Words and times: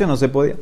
no 0.00 0.16
se 0.16 0.28
podía. 0.28 0.56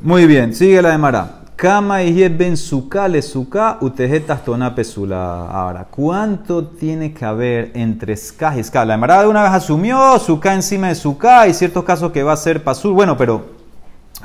Muy 0.00 0.26
bien, 0.26 0.54
sigue 0.54 0.82
la 0.82 0.90
de 0.90 0.98
Mara. 0.98 1.42
Kama 1.62 2.02
y 2.02 2.28
ben 2.28 2.56
suka 2.56 3.06
le 3.06 3.22
suka 3.22 3.78
utejetas 3.80 4.44
tona 4.44 4.74
pesula. 4.74 5.46
Ahora, 5.48 5.86
¿cuánto 5.88 6.66
tiene 6.66 7.12
que 7.12 7.24
haber 7.24 7.70
entre 7.74 8.16
ska 8.16 8.58
y 8.58 8.64
ska? 8.64 8.84
La 8.84 8.94
Emara 8.94 9.22
de 9.22 9.28
una 9.28 9.44
vez 9.44 9.52
asumió 9.52 10.18
suka 10.18 10.54
encima 10.54 10.88
de 10.88 10.96
suka 10.96 11.46
y 11.46 11.54
ciertos 11.54 11.84
casos 11.84 12.10
que 12.10 12.24
va 12.24 12.32
a 12.32 12.36
ser 12.36 12.64
pasul. 12.64 12.94
Bueno, 12.94 13.16
pero 13.16 13.44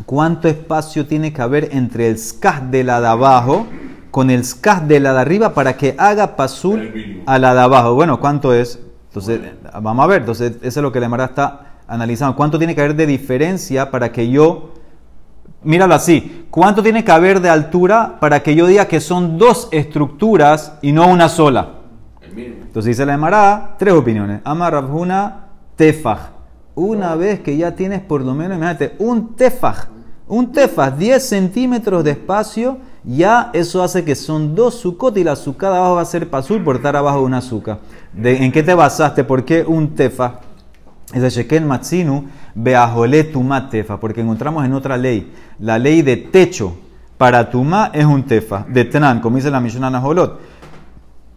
¿cuánto 0.07 0.47
espacio 0.47 1.05
tiene 1.05 1.31
que 1.31 1.41
haber 1.43 1.69
entre 1.73 2.09
el 2.09 2.17
ska 2.17 2.59
de 2.59 2.83
la 2.83 3.01
de 3.01 3.07
abajo 3.07 3.67
con 4.09 4.31
el 4.31 4.43
ska 4.43 4.79
de 4.79 4.99
la 4.99 5.13
de 5.13 5.19
arriba 5.19 5.53
para 5.53 5.77
que 5.77 5.93
haga 5.95 6.35
pasul 6.35 7.21
a 7.27 7.37
la 7.37 7.53
de 7.53 7.59
abajo? 7.59 7.93
Bueno, 7.93 8.19
¿cuánto 8.19 8.51
es? 8.51 8.79
Entonces, 9.09 9.41
vamos 9.79 10.03
a 10.03 10.07
ver. 10.07 10.21
Entonces, 10.21 10.53
eso 10.63 10.79
es 10.79 10.83
lo 10.83 10.91
que 10.91 10.99
la 10.99 11.05
Emara 11.05 11.25
está 11.25 11.66
analizando. 11.87 12.35
¿Cuánto 12.35 12.57
tiene 12.57 12.75
que 12.75 12.81
haber 12.81 12.95
de 12.95 13.05
diferencia 13.05 13.89
para 13.89 14.11
que 14.11 14.29
yo 14.29 14.73
míralo 15.63 15.95
así, 15.95 16.45
¿cuánto 16.49 16.83
tiene 16.83 17.03
que 17.03 17.11
haber 17.11 17.41
de 17.41 17.49
altura 17.49 18.17
para 18.19 18.41
que 18.41 18.55
yo 18.55 18.67
diga 18.67 18.87
que 18.87 18.99
son 18.99 19.37
dos 19.37 19.67
estructuras 19.71 20.77
y 20.81 20.91
no 20.91 21.07
una 21.07 21.29
sola? 21.29 21.73
Entonces 22.35 22.85
dice 22.85 23.05
la 23.05 23.15
Emara, 23.15 23.75
tres 23.77 23.93
opiniones. 23.93 24.41
Amar 24.43 24.73
Rabhuna, 24.73 25.47
tefaj. 25.75 26.29
Una 26.75 27.15
vez 27.15 27.39
que 27.39 27.57
ya 27.57 27.75
tienes 27.75 28.01
por 28.01 28.21
lo 28.21 28.35
menos, 28.35 28.57
imagínate, 28.57 28.95
un 28.99 29.35
tefaj, 29.35 29.87
un 30.27 30.51
tefaj, 30.51 30.95
10 30.95 31.27
centímetros 31.27 32.03
de 32.03 32.11
espacio, 32.11 32.77
ya 33.03 33.49
eso 33.53 33.81
hace 33.81 34.03
que 34.03 34.13
son 34.13 34.53
dos 34.53 34.75
sucot 34.75 35.17
y 35.17 35.23
la 35.23 35.31
azúcar 35.31 35.73
abajo 35.73 35.95
va 35.95 36.01
a 36.01 36.05
ser 36.05 36.29
pasul 36.29 36.63
por 36.63 36.75
estar 36.75 36.95
abajo 36.95 37.19
de 37.19 37.25
una 37.25 37.37
azúcar. 37.37 37.79
¿En 38.15 38.51
qué 38.51 38.61
te 38.61 38.75
basaste? 38.75 39.23
¿Por 39.23 39.43
qué 39.43 39.63
un 39.63 39.95
tefaj? 39.95 40.46
Es 41.13 41.33
Sheken 41.33 41.65
Matsinu, 41.65 42.25
Beajole 42.53 43.23
Tuma 43.23 43.69
Tefa, 43.69 43.97
porque 43.97 44.21
encontramos 44.21 44.65
en 44.65 44.73
otra 44.73 44.97
ley, 44.97 45.31
la 45.59 45.79
ley 45.79 46.01
de 46.01 46.17
techo 46.17 46.75
para 47.17 47.49
Tuma 47.49 47.91
es 47.93 48.05
un 48.05 48.23
Tefa, 48.23 48.65
de 48.67 48.83
Tenan, 48.83 49.21
como 49.21 49.37
dice 49.37 49.49
la 49.49 49.61
Mishnah 49.61 49.89
Naholot. 49.89 50.39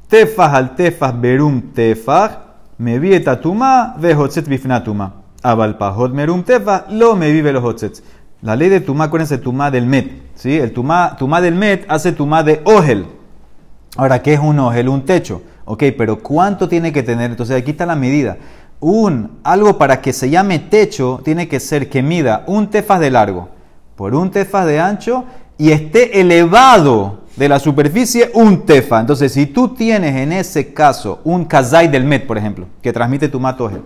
Tefas 0.09 0.53
al 0.53 0.75
Tefas 0.75 1.19
Berum 1.21 1.73
Tefas, 1.73 2.39
me 2.79 2.99
vieta 2.99 3.41
Tuma, 3.41 3.95
Vehotzet 3.97 4.49
Bifna 4.49 4.83
Tuma. 4.83 5.15
Abalpahot 5.43 6.13
Merum 6.13 6.43
Tefa, 6.43 6.87
lo 6.91 7.15
me 7.15 7.31
vive 7.31 7.53
los 7.53 7.63
Hotzet. 7.63 8.03
La 8.43 8.57
ley 8.57 8.71
de 8.71 8.81
Tuma, 8.81 9.05
acuérdense, 9.05 9.39
Tuma 9.39 9.71
del 9.71 9.87
Met. 9.87 10.35
¿sí? 10.35 10.57
El 10.57 10.73
tuma, 10.73 11.15
tuma 11.17 11.41
del 11.41 11.55
Met 11.55 11.87
hace 11.89 12.13
Tuma 12.13 12.43
de 12.43 12.61
Ogel. 12.65 13.07
Ahora, 13.97 14.21
¿qué 14.21 14.35
es 14.35 14.41
un 14.41 14.59
Ogel? 14.59 14.89
Un 14.89 15.05
techo. 15.05 15.43
Ok, 15.65 15.85
pero 15.97 16.19
¿cuánto 16.19 16.69
tiene 16.69 16.93
que 16.93 17.03
tener? 17.03 17.31
Entonces 17.31 17.57
aquí 17.57 17.71
está 17.71 17.87
la 17.87 17.95
medida 17.95 18.37
un 18.81 19.39
algo 19.45 19.79
para 19.79 20.01
que 20.01 20.13
se 20.13 20.31
llame 20.31 20.59
techo 20.59 21.21
tiene 21.23 21.49
que 21.49 21.61
ser 21.61 21.89
que 21.89 22.03
mida 22.03 22.45
un 22.47 22.69
tefas 22.69 22.99
de 22.99 23.11
largo 23.11 23.49
por 23.95 24.15
un 24.15 24.31
tefas 24.31 24.67
de 24.67 24.81
ancho 24.81 25.25
y 25.59 25.73
esté 25.73 26.21
elevado 26.21 27.21
de 27.37 27.49
la 27.49 27.59
superficie 27.59 28.31
un 28.33 28.65
tefa. 28.65 28.99
Entonces, 28.99 29.33
si 29.33 29.47
tú 29.47 29.69
tienes 29.69 30.17
en 30.17 30.33
ese 30.33 30.73
caso 30.73 31.21
un 31.25 31.45
kazai 31.45 31.89
del 31.89 32.05
met, 32.05 32.27
por 32.27 32.39
ejemplo, 32.39 32.67
que 32.81 32.95
transmite 32.95 33.29
tu 33.29 33.39
matoje, 33.39 33.77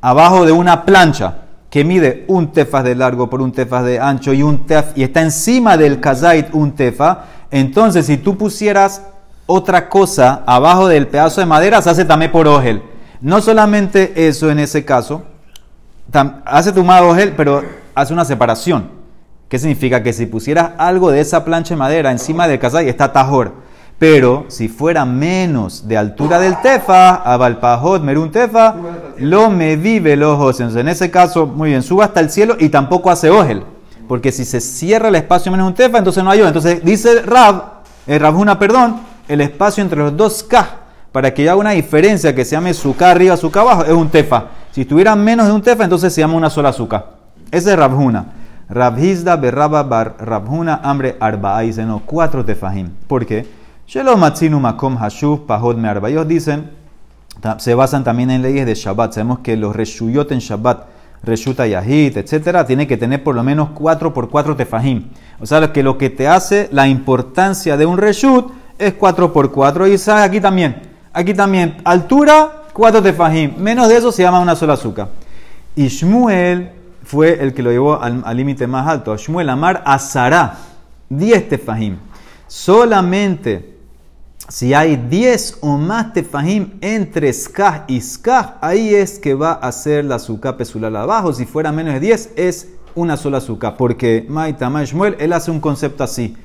abajo 0.00 0.46
de 0.46 0.52
una 0.52 0.86
plancha 0.86 1.42
que 1.68 1.84
mide 1.84 2.24
un 2.28 2.50
tefas 2.50 2.82
de 2.82 2.94
largo 2.94 3.28
por 3.28 3.42
un 3.42 3.52
tefas 3.52 3.84
de 3.84 4.00
ancho 4.00 4.32
y 4.32 4.42
un 4.42 4.66
tef 4.66 4.96
y 4.96 5.02
está 5.02 5.20
encima 5.20 5.76
del 5.76 6.00
kazait 6.00 6.48
un 6.54 6.72
tefa, 6.72 7.24
entonces 7.50 8.06
si 8.06 8.16
tú 8.16 8.38
pusieras 8.38 9.02
otra 9.44 9.90
cosa 9.90 10.42
abajo 10.46 10.88
del 10.88 11.08
pedazo 11.08 11.42
de 11.42 11.46
madera, 11.46 11.82
se 11.82 11.90
hace 11.90 12.04
también 12.06 12.32
por 12.32 12.48
ojel. 12.48 12.82
No 13.20 13.40
solamente 13.40 14.28
eso 14.28 14.50
en 14.50 14.60
ese 14.60 14.84
caso, 14.84 15.22
hace 16.44 16.72
tu 16.72 16.84
gel, 17.14 17.32
pero 17.36 17.64
hace 17.94 18.12
una 18.12 18.24
separación. 18.24 18.90
¿Qué 19.48 19.58
significa? 19.58 20.02
Que 20.02 20.12
si 20.12 20.26
pusieras 20.26 20.72
algo 20.78 21.10
de 21.10 21.20
esa 21.20 21.44
plancha 21.44 21.74
de 21.74 21.78
madera 21.78 22.12
encima 22.12 22.46
del 22.46 22.60
y 22.84 22.88
está 22.88 23.12
tajor. 23.12 23.54
Pero 23.98 24.44
si 24.46 24.68
fuera 24.68 25.04
menos 25.04 25.88
de 25.88 25.96
altura 25.96 26.38
del 26.38 26.60
tefa, 26.60 27.16
abalpajot, 27.16 28.02
merun 28.02 28.30
tefa, 28.30 28.76
lo 29.18 29.50
me 29.50 29.74
vive 29.74 30.14
los 30.14 30.38
Entonces, 30.38 30.76
en 30.76 30.88
ese 30.88 31.10
caso, 31.10 31.46
muy 31.46 31.70
bien, 31.70 31.82
suba 31.82 32.04
hasta 32.04 32.20
el 32.20 32.30
cielo 32.30 32.56
y 32.60 32.68
tampoco 32.68 33.10
hace 33.10 33.30
ojel. 33.30 33.64
Porque 34.06 34.30
si 34.30 34.44
se 34.44 34.60
cierra 34.60 35.08
el 35.08 35.16
espacio 35.16 35.50
menos 35.50 35.66
un 35.66 35.74
tefa, 35.74 35.98
entonces 35.98 36.22
no 36.22 36.30
hay 36.30 36.38
ojel. 36.38 36.48
Entonces 36.48 36.84
dice 36.84 37.22
Rab, 37.22 37.82
el 38.06 38.20
Rabuna, 38.20 38.56
perdón, 38.56 39.00
el 39.26 39.40
espacio 39.40 39.82
entre 39.82 39.98
los 39.98 40.16
dos 40.16 40.44
K 40.44 40.87
para 41.12 41.32
que 41.32 41.42
haya 41.42 41.56
una 41.56 41.70
diferencia 41.70 42.34
que 42.34 42.44
se 42.44 42.52
llame 42.52 42.74
suka 42.74 43.10
arriba, 43.10 43.36
suka 43.36 43.60
abajo, 43.60 43.84
es 43.84 43.92
un 43.92 44.08
tefa. 44.08 44.48
Si 44.72 44.84
tuviera 44.84 45.16
menos 45.16 45.46
de 45.46 45.52
un 45.52 45.62
tefa, 45.62 45.84
entonces 45.84 46.12
se 46.12 46.20
llama 46.20 46.34
una 46.34 46.50
sola 46.50 46.72
suka. 46.72 47.06
Ese 47.50 47.70
es 47.72 47.78
Rabhuna. 47.78 48.26
Rabhizda 48.68 49.36
berraba 49.36 49.82
bar 49.82 50.16
Rabhuna 50.20 50.80
hambre 50.82 51.16
arba. 51.20 51.56
Ahí 51.56 51.72
no, 51.78 52.02
cuatro 52.04 52.44
tefahim. 52.44 52.90
¿Por 53.06 53.24
qué? 53.24 53.46
Shelo 53.86 54.16
matzinu 54.18 54.60
makom 54.60 54.98
hashuv 54.98 55.46
pahod 55.46 55.76
me 55.76 55.88
arba. 55.88 56.10
Ellos 56.10 56.28
dicen, 56.28 56.70
se 57.56 57.74
basan 57.74 58.04
también 58.04 58.30
en 58.30 58.42
leyes 58.42 58.66
de 58.66 58.74
Shabbat. 58.74 59.14
Sabemos 59.14 59.38
que 59.38 59.56
los 59.56 59.74
reshuyot 59.74 60.30
en 60.32 60.40
Shabbat, 60.40 60.86
reshuta 61.22 61.66
yahit, 61.66 62.18
etcétera, 62.18 62.66
tiene 62.66 62.86
que 62.86 62.98
tener 62.98 63.24
por 63.24 63.34
lo 63.34 63.42
menos 63.42 63.70
cuatro 63.70 64.12
por 64.12 64.28
cuatro 64.28 64.54
tefahim. 64.54 65.08
O 65.40 65.46
sea, 65.46 65.72
que 65.72 65.82
lo 65.82 65.96
que 65.96 66.10
te 66.10 66.28
hace 66.28 66.68
la 66.70 66.86
importancia 66.86 67.78
de 67.78 67.86
un 67.86 67.96
reshut 67.96 68.52
es 68.78 68.92
cuatro 68.92 69.32
por 69.32 69.50
cuatro. 69.50 69.86
Y 69.86 69.96
sabes 69.96 70.24
aquí 70.24 70.40
también. 70.42 70.87
Aquí 71.18 71.34
también, 71.34 71.78
altura, 71.82 72.62
cuatro 72.72 73.02
tefajim. 73.02 73.56
Menos 73.58 73.88
de 73.88 73.96
eso 73.96 74.12
se 74.12 74.22
llama 74.22 74.38
una 74.38 74.54
sola 74.54 74.74
azúcar. 74.74 75.08
Y 75.74 75.88
Shmuel 75.88 76.70
fue 77.02 77.42
el 77.42 77.52
que 77.52 77.60
lo 77.60 77.72
llevó 77.72 78.00
al 78.00 78.36
límite 78.36 78.68
más 78.68 78.86
alto. 78.86 79.16
Shmuel 79.16 79.48
Amar 79.48 79.82
Azara, 79.84 80.56
10 81.08 81.48
tefajim. 81.48 81.96
Solamente 82.46 83.78
si 84.48 84.72
hay 84.74 84.94
10 84.94 85.58
o 85.62 85.76
más 85.76 86.12
tefajim 86.12 86.74
entre 86.80 87.32
skah 87.32 87.84
y 87.88 88.00
skah, 88.00 88.56
ahí 88.60 88.94
es 88.94 89.18
que 89.18 89.34
va 89.34 89.54
a 89.54 89.72
ser 89.72 90.04
la 90.04 90.14
azúcar 90.14 90.56
pesulal 90.56 90.94
abajo. 90.94 91.32
Si 91.32 91.46
fuera 91.46 91.72
menos 91.72 91.94
de 91.94 92.00
10, 92.00 92.30
es 92.36 92.68
una 92.94 93.16
sola 93.16 93.38
azúcar. 93.38 93.74
Porque 93.76 94.24
Maitama 94.28 94.84
Shmuel, 94.84 95.16
él 95.18 95.32
hace 95.32 95.50
un 95.50 95.58
concepto 95.58 96.04
así. 96.04 96.36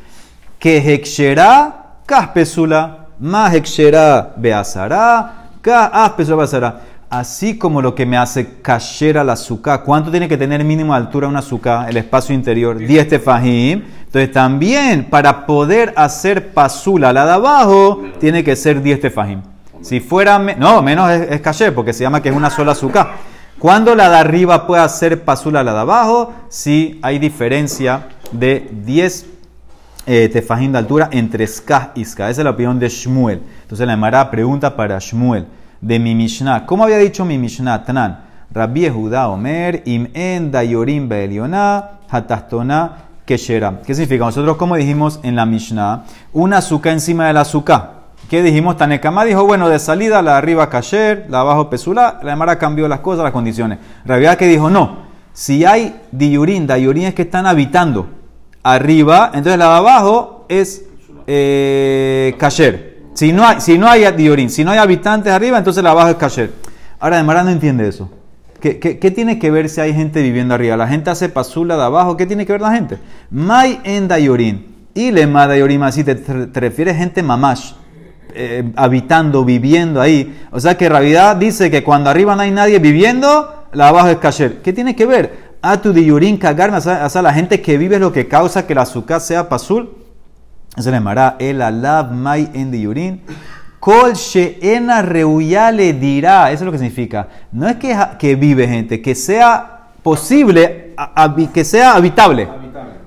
Que 0.58 0.80
hekshera 0.80 1.98
kah 2.08 2.34
pesula 2.34 3.03
más 3.20 3.54
exera 3.54 4.34
beazara, 4.36 5.50
ka 5.62 6.16
beazara. 6.18 6.82
Así 7.10 7.60
como 7.60 7.80
lo 7.80 7.94
que 7.94 8.08
me 8.08 8.18
hace 8.18 8.60
cayera 8.62 9.24
la 9.24 9.34
azúcar. 9.34 9.84
¿Cuánto 9.84 10.10
tiene 10.10 10.28
que 10.28 10.36
tener 10.36 10.64
mínimo 10.64 10.96
altura 10.96 11.28
una 11.28 11.40
azúcar? 11.40 11.88
El 11.88 11.98
espacio 11.98 12.34
interior. 12.34 12.76
10 12.76 13.08
tefajim. 13.08 13.84
Entonces 14.06 14.32
también 14.32 15.10
para 15.12 15.46
poder 15.46 15.94
hacer 15.96 16.54
pasula 16.54 17.14
la 17.14 17.26
de 17.26 17.34
abajo, 17.34 18.02
tiene 18.20 18.44
que 18.44 18.56
ser 18.56 18.82
10 18.82 19.00
tefajim. 19.00 19.42
Si 19.82 20.00
fuera, 20.00 20.40
no, 20.40 20.82
menos 20.82 21.12
es, 21.12 21.40
es 21.40 21.72
porque 21.72 21.94
se 21.94 22.04
llama 22.04 22.20
que 22.20 22.30
es 22.30 22.36
una 22.36 22.50
sola 22.50 22.72
azúcar. 22.72 23.12
¿Cuándo 23.60 23.96
la 23.96 24.10
de 24.10 24.18
arriba 24.18 24.66
puede 24.66 24.82
hacer 24.82 25.24
pasula 25.24 25.64
la 25.64 25.74
de 25.74 25.80
abajo? 25.80 26.34
Si 26.50 27.00
hay 27.04 27.20
diferencia 27.20 28.08
de 28.32 28.70
10 28.84 29.33
eh, 30.06 30.30
tefajín 30.30 30.72
de 30.72 30.78
altura 30.78 31.10
entre 31.12 31.48
ska 31.48 31.92
y 31.96 32.06
ska. 32.06 32.30
Esa 32.30 32.42
es 32.42 32.46
la 32.46 32.52
opinión 32.52 32.80
de 32.80 32.90
Shmuel. 32.90 33.42
Entonces 33.62 33.88
la 33.88 33.94
Emara 33.94 34.30
pregunta 34.30 34.76
para 34.76 35.00
Shmuel 35.00 35.46
de 35.82 36.00
mi 36.00 36.16
Mishnah. 36.16 36.66
¿Cómo 36.66 36.84
había 36.84 36.98
dicho 36.98 37.26
mi 37.26 37.38
Mishnah? 37.38 37.84
Tanan. 37.84 38.20
Rabbi 38.52 38.88
Judá 38.88 39.30
Omer, 39.30 39.82
im 39.86 40.10
en 40.14 40.52
dayorim 40.52 41.10
beelioná, 41.10 42.00
hatastona 42.08 42.98
keshera. 43.26 43.82
¿Qué 43.84 43.96
significa? 43.96 44.26
Nosotros, 44.26 44.58
como 44.58 44.76
dijimos 44.76 45.20
en 45.24 45.36
la 45.36 45.46
Mishnah, 45.46 46.04
una 46.34 46.58
azúcar 46.58 46.94
encima 46.94 47.28
de 47.28 47.34
la 47.34 47.42
azúcar. 47.42 48.04
¿Qué 48.30 48.44
dijimos? 48.44 48.78
Tanekama 48.78 49.26
dijo, 49.26 49.44
bueno, 49.46 49.70
de 49.70 49.80
salida 49.80 50.22
la 50.22 50.38
arriba 50.38 50.70
kasher, 50.70 51.26
la 51.30 51.40
abajo 51.40 51.70
pesula. 51.70 52.20
La 52.22 52.34
Emara 52.34 52.60
cambió 52.60 52.88
las 52.88 53.00
cosas, 53.00 53.24
las 53.24 53.34
condiciones. 53.34 53.80
Rabbi 54.06 54.26
que 54.38 54.48
dijo, 54.48 54.70
no. 54.70 55.04
Si 55.34 55.66
hay 55.66 56.00
diyurín, 56.12 56.68
dayurín 56.68 57.06
es 57.06 57.16
que 57.16 57.24
están 57.24 57.48
habitando 57.48 58.08
arriba, 58.64 59.32
entonces 59.34 59.60
la 59.60 59.66
de 59.66 59.76
abajo 59.76 60.46
es 60.50 60.86
eh. 61.28 62.36
Si 63.14 63.32
no 63.32 63.48
hay, 63.48 63.62
si 63.62 63.78
no 63.78 63.88
hay 63.88 64.12
diorín, 64.14 64.50
si 64.50 64.64
no 64.64 64.72
hay 64.72 64.80
habitantes 64.80 65.32
arriba, 65.32 65.58
entonces 65.58 65.84
la 65.84 65.92
de 65.92 65.94
abajo 65.94 66.10
es 66.10 66.16
kasher. 66.16 66.52
Ahora, 67.00 67.18
de 67.18 67.24
Mara 67.24 67.44
no 67.44 67.52
entiende 67.52 67.88
eso. 67.88 68.10
¿Qué, 68.60 68.80
¿Qué, 68.80 69.12
tiene 69.12 69.40
que 69.40 69.52
ver 69.52 69.68
si 69.68 69.82
hay 69.82 69.94
gente 69.94 70.22
viviendo 70.22 70.54
arriba? 70.54 70.78
La 70.78 70.88
gente 70.88 71.10
hace 71.10 71.28
pasula 71.28 71.76
de 71.76 71.84
abajo, 71.84 72.16
¿qué 72.16 72.26
tiene 72.26 72.46
que 72.46 72.54
ver 72.54 72.62
la 72.62 72.72
gente? 72.72 72.98
May 73.30 73.82
en 73.84 74.08
dayorín. 74.08 74.88
Y 74.94 75.12
le 75.12 75.28
ma 75.28 75.48
dayorín, 75.48 75.84
así 75.84 76.04
te, 76.04 76.16
te, 76.16 76.60
refieres 76.60 76.96
gente 76.96 77.22
mamash, 77.22 77.74
eh, 78.34 78.72
habitando, 78.78 79.44
viviendo 79.44 80.00
ahí. 80.00 80.34
O 80.52 80.62
sea 80.62 80.78
que 80.78 80.86
en 80.86 80.92
realidad 80.92 81.36
dice 81.36 81.70
que 81.70 81.84
cuando 81.84 82.10
arriba 82.10 82.36
no 82.36 82.42
hay 82.42 82.52
nadie 82.52 82.80
viviendo, 82.80 83.66
la 83.74 83.90
abajo 83.90 84.08
es 84.08 84.18
kasher. 84.18 84.62
¿Qué 84.62 84.72
tiene 84.72 84.96
que 84.96 85.06
ver? 85.06 85.43
A 85.64 85.82
tu 85.82 85.94
diyurin 85.94 86.38
cagarme, 86.38 86.78
o 86.78 86.82
sea, 86.82 87.22
la 87.22 87.34
gente 87.34 87.62
que 87.62 87.78
vive 87.78 87.96
es 87.96 88.02
lo 88.02 88.12
que 88.12 88.28
causa 88.28 88.68
que 88.68 88.74
el 88.74 88.80
azúcar 88.80 89.22
sea 89.22 89.48
pasul. 89.48 89.96
Se 90.78 90.92
le 90.92 90.98
llamará 90.98 91.38
el 91.40 91.62
alab 91.62 92.12
mai 92.12 92.50
en 92.54 92.70
diyurin. 92.70 93.22
Kol 93.80 94.14
sheena 94.14 95.02
reuya 95.02 95.72
le 95.72 95.94
dirá, 95.94 96.52
eso 96.52 96.64
es 96.64 96.66
lo 96.66 96.72
que 96.72 96.80
significa. 96.80 97.30
No 97.54 97.68
es 97.68 97.78
que, 97.78 97.98
que 98.20 98.36
vive 98.36 98.68
gente, 98.68 99.02
que 99.02 99.16
sea 99.16 99.88
posible 100.04 100.96
que 101.54 101.64
sea 101.64 101.96
habitable. 101.96 102.50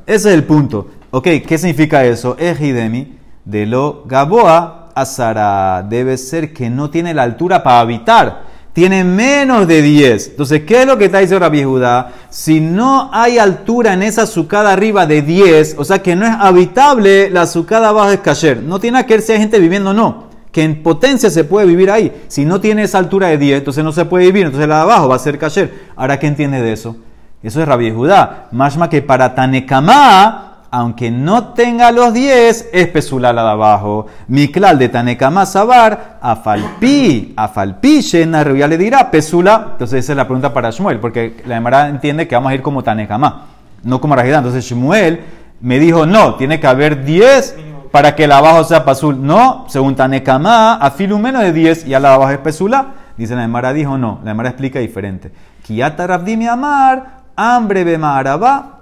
Ese 0.07 0.29
es 0.31 0.35
el 0.35 0.45
punto. 0.45 0.89
Ok, 1.11 1.29
¿qué 1.47 1.59
significa 1.59 2.05
eso? 2.05 2.37
Ejidemi 2.39 3.19
de 3.45 3.67
lo 3.67 4.05
Gaboa 4.07 4.89
Azara 4.95 5.85
debe 5.89 6.17
ser 6.17 6.55
que 6.55 6.71
no 6.71 6.89
tiene 6.89 7.13
la 7.13 7.23
altura 7.23 7.63
para 7.63 7.81
habitar. 7.81 8.46
Tiene 8.77 9.05
menos 9.05 9.67
de 9.67 9.81
10. 9.81 10.29
Entonces, 10.33 10.65
¿qué 10.65 10.83
es 10.83 10.87
lo 10.87 10.99
que 10.99 11.07
está 11.07 11.21
diciendo 11.21 11.47
Rabbi 11.47 11.65
Judá? 11.65 12.13
Si 12.29 12.61
no 12.61 13.09
hay 13.11 13.39
altura 13.39 13.95
en 13.95 14.03
esa 14.03 14.27
sucada 14.27 14.71
arriba 14.71 15.07
de 15.07 15.23
10, 15.23 15.77
o 15.79 15.85
sea 15.87 16.03
que 16.03 16.15
no 16.15 16.27
es 16.27 16.33
habitable, 16.39 17.31
la 17.31 17.47
sucada 17.47 17.89
abajo 17.89 18.11
es 18.11 18.21
kasher. 18.21 18.63
No 18.63 18.79
tiene 18.79 19.07
que 19.07 19.15
ver 19.15 19.23
si 19.23 19.33
hay 19.33 19.39
gente 19.39 19.59
viviendo 19.61 19.93
o 19.93 19.95
no. 19.95 20.25
Que 20.53 20.63
en 20.63 20.83
potencia 20.83 21.31
se 21.31 21.45
puede 21.45 21.67
vivir 21.67 21.91
ahí. 21.91 22.25
Si 22.29 22.45
no 22.45 22.61
tiene 22.61 22.83
esa 22.83 22.99
altura 22.99 23.29
de 23.29 23.39
10, 23.39 23.59
entonces 23.61 23.83
no 23.83 23.93
se 23.93 24.05
puede 24.05 24.27
vivir. 24.27 24.45
Entonces 24.45 24.69
la 24.69 24.77
de 24.77 24.83
abajo 24.83 25.09
va 25.09 25.17
a 25.17 25.21
ser 25.21 25.39
kasher. 25.39 25.73
Ahora, 25.97 26.19
¿qué 26.19 26.27
entiende 26.27 26.61
de 26.61 26.75
eso? 26.75 26.99
Eso 27.43 27.63
es 27.63 27.67
Rabbi 27.67 27.91
Judá. 27.91 28.49
Más 28.53 28.77
que 28.91 29.01
para 29.01 29.35
Tanekamá 29.35 30.46
aunque 30.71 31.11
no 31.11 31.49
tenga 31.49 31.93
los 31.93 32.13
10, 32.13 32.71
es 32.73 32.89
pesula 32.89 33.33
la 33.33 33.43
de 33.43 33.51
abajo. 33.51 34.07
Miklal 34.29 34.79
de 34.79 34.89
Tanekama 34.89 35.47
Sabar, 35.47 36.19
Afalpi, 36.21 37.35
Afalpi, 37.37 38.01
Shena 38.01 38.45
ya 38.55 38.69
le 38.69 38.77
dirá 38.77 39.11
pesula. 39.11 39.69
Entonces 39.73 40.05
esa 40.05 40.13
es 40.13 40.17
la 40.17 40.25
pregunta 40.25 40.53
para 40.53 40.71
Shmuel, 40.71 40.99
porque 40.99 41.43
la 41.47 41.57
Emara 41.57 41.89
entiende 41.89 42.27
que 42.29 42.35
vamos 42.35 42.53
a 42.53 42.55
ir 42.55 42.63
como 42.63 42.83
Tanekama, 42.83 43.47
no 43.83 44.01
como 44.01 44.17
Rajidá. 44.17 44.39
Entonces 44.39 44.65
Shmuel 44.65 45.21
me 45.61 45.79
dijo, 45.79 46.07
no, 46.07 46.35
tiene 46.35 46.61
que 46.61 46.67
haber 46.67 47.05
10 47.05 47.57
para 47.91 48.15
que 48.15 48.27
la 48.27 48.39
abajo 48.39 48.65
sea 48.65 48.85
pasul. 48.85 49.25
No, 49.25 49.65
según 49.69 49.97
Tanekama, 49.97 50.75
afilu 50.75 51.19
menos 51.19 51.43
de 51.43 51.53
10 51.53 51.87
y 51.87 51.95
a 51.95 51.99
abajo 51.99 52.31
es 52.31 52.39
pesula. 52.39 52.87
Dice 53.17 53.35
la 53.35 53.45
Emara, 53.45 53.73
dijo 53.73 53.97
no, 53.97 54.21
la 54.25 54.33
Emara 54.33 54.51
explica 54.51 54.79
diferente. 54.79 55.33
Kiata 55.67 56.07
Rabdimi 56.07 56.47
Amar, 56.47 57.23
hambre 57.35 57.85
bemaraba 57.85 58.76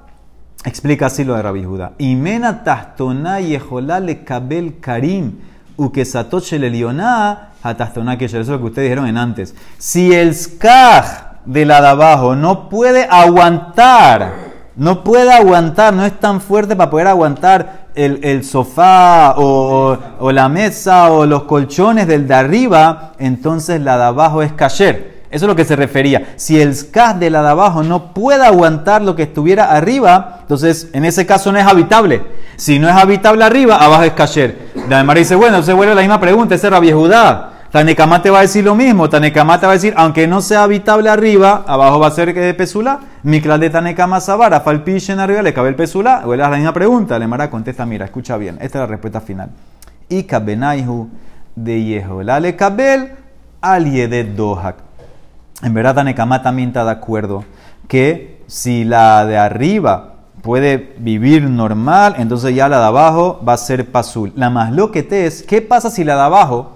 Explica 0.65 1.07
así 1.07 1.25
lo 1.25 1.35
de 1.35 1.43
Rabbi 1.43 1.63
Judá. 1.63 1.93
Imena 1.99 2.65
tahtona 2.65 3.41
yeholá 3.41 4.01
le 4.01 4.25
kabel 4.25 4.81
karim 4.81 5.33
ukesatoche 5.77 6.59
le 6.59 6.71
lioná 6.71 7.51
hatahtona 7.63 8.17
que 8.17 8.27
eso 8.27 8.41
es 8.41 8.49
lo 8.49 8.59
que 8.59 8.65
ustedes 8.65 8.87
dijeron 8.87 9.07
en 9.07 9.19
antes. 9.19 9.55
Si 9.79 10.13
el 10.15 10.35
skaj 10.35 11.05
de 11.45 11.67
la 11.67 11.81
de 11.83 11.89
abajo 11.89 12.35
no 12.35 12.69
puede 12.71 13.07
aguantar, 13.11 14.33
no 14.77 15.05
puede 15.05 15.33
aguantar, 15.33 15.93
no 15.93 16.05
es 16.05 16.19
tan 16.19 16.41
fuerte 16.41 16.75
para 16.77 16.91
poder 16.91 17.09
aguantar 17.09 17.85
el, 17.95 18.21
el 18.23 18.45
sofá 18.45 19.35
o, 19.37 19.97
o, 20.19 20.33
la 20.33 20.49
mesa 20.49 21.11
o 21.11 21.27
los 21.27 21.45
colchones 21.45 22.07
del 22.07 22.27
de 22.27 22.35
arriba, 22.35 23.13
entonces 23.19 23.81
la 23.81 23.99
de 23.99 24.05
abajo 24.05 24.43
es 24.43 24.53
kasher. 24.53 25.14
Eso 25.35 25.47
es 25.47 25.49
lo 25.49 25.57
que 25.57 25.65
se 25.65 25.75
refería. 25.75 26.35
Si 26.37 26.61
el 26.61 26.77
skaz 26.77 27.19
de 27.19 27.29
la 27.29 27.43
de 27.43 27.49
abajo 27.49 27.83
no 27.83 28.15
puede 28.15 28.47
aguantar 28.47 29.03
lo 29.03 29.17
que 29.17 29.25
estuviera 29.25 29.73
arriba, 29.73 30.39
entonces 30.43 30.91
en 30.93 31.05
ese 31.05 31.27
caso 31.27 31.51
no 31.51 31.59
es 31.59 31.67
habitable. 31.67 32.23
Si 32.55 32.79
no 32.79 32.89
es 32.89 32.95
habitable 32.95 33.43
arriba, 33.43 33.77
abajo 33.77 34.05
es 34.05 34.13
kasher. 34.13 34.71
La 34.89 35.03
de 35.03 35.15
dice, 35.15 35.35
bueno, 35.35 35.61
se 35.65 35.73
vuelve 35.73 35.93
la 35.93 36.03
misma 36.03 36.21
pregunta, 36.21 36.55
ese 36.55 36.69
era 36.69 36.79
Judá. 36.79 37.51
Tanekamá 37.73 38.23
te 38.23 38.31
va 38.31 38.39
a 38.39 38.43
decir 38.43 38.65
lo 38.65 38.77
mismo. 38.77 39.09
Tanekamá 39.09 39.59
te 39.59 39.67
va 39.67 39.73
a 39.73 39.75
decir, 39.75 39.93
aunque 39.97 40.29
no 40.29 40.41
sea 40.41 40.63
habitable 40.63 41.11
arriba, 41.11 41.65
abajo 41.67 41.99
va 41.99 42.07
a 42.07 42.13
ser 42.13 42.33
que 42.33 42.39
de 42.39 42.55
pesula. 42.55 43.01
Mikla 43.25 43.59
de 43.59 43.71
Tanekama 43.71 44.21
Sabara, 44.21 44.63
en 44.65 45.19
arriba, 45.19 45.43
le 45.43 45.53
cabe 45.53 45.71
el 45.71 45.75
pesula. 45.75 46.23
Vuelve 46.25 46.45
a 46.45 46.49
la 46.49 46.57
misma 46.59 46.73
pregunta. 46.73 47.19
Le 47.19 47.27
Mara 47.27 47.51
contesta, 47.51 47.85
mira, 47.85 48.05
escucha 48.05 48.37
bien. 48.37 48.59
Esta 48.61 48.79
es 48.79 48.83
la 48.83 48.87
respuesta 48.87 49.21
final. 49.21 49.51
Y 50.09 50.23
kabenaihu 50.23 51.09
de 51.57 51.83
Yehola 51.83 52.39
le 52.39 52.55
kabel 52.55 53.11
al 53.61 53.91
yedet 53.91 54.37
dohak. 54.37 54.84
En 55.63 55.73
verdad, 55.73 55.95
Tanekama 55.95 56.43
también 56.43 56.69
está 56.69 56.85
de 56.85 56.91
acuerdo 56.91 57.45
que 57.89 58.43
si 58.47 58.85
la 58.85 59.25
de 59.25 59.39
arriba 59.39 60.15
puede 60.43 60.95
vivir 60.99 61.49
normal, 61.49 62.17
entonces 62.19 62.55
ya 62.55 62.69
la 62.69 62.79
de 62.79 62.87
abajo 62.87 63.41
va 63.47 63.55
a 63.55 63.59
ser 63.59 63.91
pasul. 63.91 64.33
La 64.37 64.51
más 64.51 64.73
lo 64.73 64.91
es, 65.27 65.43
¿qué 65.43 65.63
pasa 65.63 65.91
si 65.91 66.05
la 66.05 66.17
de 66.17 66.23
abajo 66.23 66.73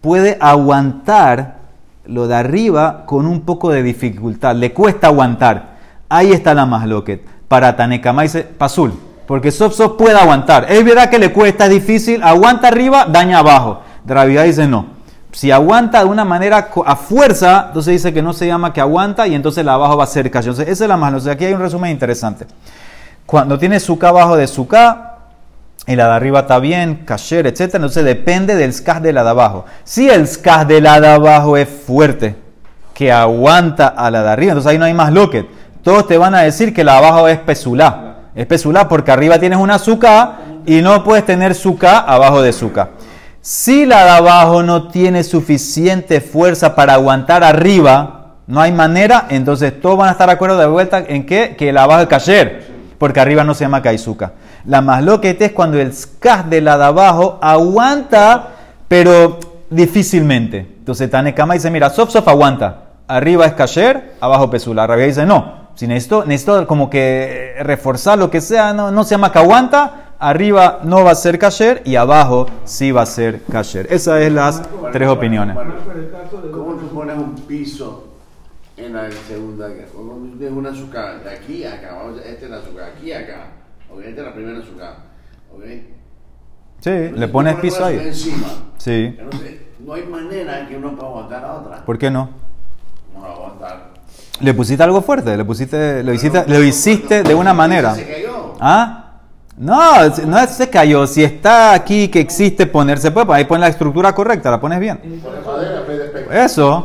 puede 0.00 0.38
aguantar 0.40 1.58
lo 2.04 2.26
de 2.26 2.34
arriba 2.34 3.04
con 3.06 3.26
un 3.26 3.42
poco 3.42 3.70
de 3.70 3.82
dificultad? 3.82 4.56
Le 4.56 4.72
cuesta 4.72 5.08
aguantar. 5.08 5.76
Ahí 6.08 6.32
está 6.32 6.54
la 6.54 6.66
más 6.66 6.86
lo. 6.86 7.04
Para 7.48 7.76
Tanekama 7.76 8.22
dice 8.22 8.42
pasul, 8.42 8.92
porque 9.26 9.50
Sof 9.52 9.78
puede 9.96 10.18
aguantar. 10.18 10.66
Es 10.68 10.84
verdad 10.84 11.10
que 11.10 11.18
le 11.18 11.32
cuesta, 11.32 11.66
es 11.66 11.70
difícil, 11.70 12.22
aguanta 12.22 12.68
arriba, 12.68 13.04
daña 13.04 13.38
abajo. 13.38 13.82
De 14.04 14.42
dice 14.42 14.66
no 14.66 14.91
si 15.32 15.50
aguanta 15.50 16.00
de 16.00 16.04
una 16.04 16.24
manera 16.24 16.68
a 16.84 16.96
fuerza, 16.96 17.64
entonces 17.68 17.92
dice 17.92 18.12
que 18.12 18.22
no 18.22 18.34
se 18.34 18.46
llama 18.46 18.72
que 18.72 18.80
aguanta 18.80 19.26
y 19.26 19.34
entonces 19.34 19.64
la 19.64 19.74
abajo 19.74 19.96
va 19.96 20.04
a 20.04 20.06
ser 20.06 20.30
cash. 20.30 20.44
Entonces, 20.44 20.68
esa 20.68 20.84
es 20.84 20.88
la 20.88 20.96
mano. 20.96 21.18
aquí 21.30 21.46
hay 21.46 21.54
un 21.54 21.60
resumen 21.60 21.90
interesante. 21.90 22.46
Cuando 23.24 23.58
tiene 23.58 23.80
suka 23.80 24.10
abajo 24.10 24.36
de 24.36 24.46
suka 24.46 25.16
y 25.86 25.96
la 25.96 26.08
de 26.08 26.12
arriba 26.12 26.40
está 26.40 26.58
bien, 26.58 27.02
kasher, 27.06 27.46
etc., 27.46 27.60
entonces 27.74 28.04
depende 28.04 28.54
del 28.56 28.74
skaz 28.74 29.00
de 29.00 29.12
la 29.12 29.24
de 29.24 29.30
abajo. 29.30 29.64
Si 29.84 30.08
el 30.08 30.28
skaz 30.28 30.68
de 30.68 30.82
la 30.82 31.00
de 31.00 31.08
abajo 31.08 31.56
es 31.56 31.68
fuerte, 31.68 32.36
que 32.92 33.10
aguanta 33.10 33.88
a 33.88 34.10
la 34.10 34.22
de 34.22 34.28
arriba, 34.28 34.52
entonces 34.52 34.70
ahí 34.70 34.78
no 34.78 34.84
hay 34.84 34.94
más 34.94 35.12
loquet. 35.12 35.46
Todos 35.82 36.06
te 36.06 36.18
van 36.18 36.34
a 36.34 36.42
decir 36.42 36.74
que 36.74 36.84
la 36.84 36.92
de 36.92 36.98
abajo 36.98 37.26
es 37.26 37.38
pesulá. 37.38 38.16
Es 38.34 38.46
pesulá 38.46 38.86
porque 38.86 39.10
arriba 39.10 39.38
tienes 39.38 39.58
una 39.58 39.78
suka 39.78 40.38
y 40.66 40.82
no 40.82 41.02
puedes 41.02 41.24
tener 41.24 41.54
suka 41.54 42.00
abajo 42.00 42.42
de 42.42 42.52
suka. 42.52 42.90
Si 43.44 43.86
la 43.86 44.04
de 44.04 44.10
abajo 44.10 44.62
no 44.62 44.86
tiene 44.86 45.24
suficiente 45.24 46.20
fuerza 46.20 46.76
para 46.76 46.94
aguantar 46.94 47.42
arriba, 47.42 48.36
no 48.46 48.60
hay 48.60 48.70
manera, 48.70 49.26
entonces 49.30 49.80
todos 49.80 49.98
van 49.98 50.10
a 50.10 50.12
estar 50.12 50.28
de 50.28 50.34
acuerdo 50.34 50.58
de 50.58 50.68
vuelta 50.68 51.02
en 51.04 51.26
que, 51.26 51.56
que 51.56 51.72
la 51.72 51.82
abajo 51.82 52.02
es 52.02 52.06
cayer, 52.06 52.64
porque 52.98 53.18
arriba 53.18 53.42
no 53.42 53.54
se 53.54 53.64
llama 53.64 53.82
kaisuka. 53.82 54.34
La 54.64 54.80
más 54.80 55.02
loquete 55.02 55.46
es 55.46 55.52
cuando 55.52 55.80
el 55.80 55.92
skaz 55.92 56.48
de 56.48 56.60
la 56.60 56.78
de 56.78 56.84
abajo 56.84 57.40
aguanta, 57.42 58.50
pero 58.86 59.40
difícilmente. 59.70 60.58
Entonces 60.58 61.10
Tanekama 61.10 61.54
dice, 61.54 61.68
mira, 61.68 61.90
sof 61.90 62.10
sof 62.10 62.28
aguanta, 62.28 62.90
arriba 63.08 63.44
es 63.46 63.54
cayer, 63.54 64.12
abajo 64.20 64.50
pesula. 64.50 64.86
Rabia 64.86 65.06
dice, 65.06 65.26
no, 65.26 65.70
si 65.74 65.88
necesito, 65.88 66.24
necesito 66.24 66.64
como 66.68 66.88
que 66.88 67.56
reforzar 67.58 68.18
lo 68.18 68.30
que 68.30 68.40
sea, 68.40 68.72
no, 68.72 68.92
no 68.92 69.02
se 69.02 69.16
llama 69.16 69.32
que 69.32 69.40
aguanta, 69.40 70.01
arriba 70.22 70.80
no 70.84 71.02
va 71.02 71.10
a 71.10 71.14
ser 71.16 71.36
kasher 71.38 71.82
y 71.84 71.96
abajo 71.96 72.46
sí 72.64 72.92
va 72.92 73.02
a 73.02 73.06
ser 73.06 73.42
kasher. 73.50 73.92
Esas 73.92 74.22
son 74.22 74.34
las 74.34 74.62
tres 74.92 75.08
opiniones. 75.08 75.56
¿Cómo 76.52 76.74
tú 76.74 76.88
pones 76.94 77.16
un 77.16 77.34
piso 77.34 78.08
en 78.76 78.94
la 78.94 79.10
segunda? 79.28 79.68
¿Cómo 79.92 80.36
tienes 80.38 80.56
una 80.56 80.70
azúcar 80.70 81.24
de 81.24 81.30
aquí 81.30 81.64
a 81.64 81.74
acá? 81.74 81.98
Esta 82.24 82.44
es 82.44 82.50
la 82.50 82.58
azúcar 82.58 82.92
aquí 82.96 83.12
a 83.12 83.18
acá. 83.18 83.46
Okay, 83.92 84.10
esta 84.10 84.20
es 84.20 84.26
la 84.28 84.34
primera 84.34 84.58
azúcar. 84.60 84.96
Okay. 85.56 85.94
Sí, 86.80 86.90
le 86.90 87.28
pones 87.28 87.56
piso 87.56 87.84
ahí. 87.84 87.98
Encima. 87.98 88.46
Sí. 88.78 89.16
Entonces, 89.18 89.60
no 89.80 89.92
hay 89.92 90.04
manera 90.04 90.68
que 90.68 90.76
uno 90.76 90.94
pueda 90.94 91.08
aguantar 91.08 91.44
a 91.44 91.54
otra. 91.54 91.84
¿Por 91.84 91.98
qué 91.98 92.10
no? 92.10 92.30
No 93.12 93.24
aguantar. 93.24 93.90
Le 94.40 94.54
pusiste 94.54 94.82
algo 94.82 95.02
fuerte, 95.02 95.36
le 95.36 95.44
pusiste, 95.44 96.02
lo 96.02 96.12
hiciste, 96.12 96.44
lo 96.46 96.62
hiciste 96.62 97.22
de 97.24 97.34
una 97.34 97.52
manera. 97.52 97.94
Se 97.94 98.08
cayó. 98.08 98.54
¿Ah? 98.60 99.01
No, 99.62 100.08
no 100.26 100.46
se 100.48 100.68
cayó. 100.68 101.06
Si 101.06 101.22
está 101.22 101.72
aquí 101.72 102.08
que 102.08 102.18
existe 102.18 102.66
ponerse, 102.66 103.12
puede, 103.12 103.32
ahí 103.32 103.44
pones 103.44 103.60
la 103.60 103.68
estructura 103.68 104.12
correcta, 104.12 104.50
la 104.50 104.60
pones 104.60 104.80
bien. 104.80 104.98
Eso. 106.32 106.84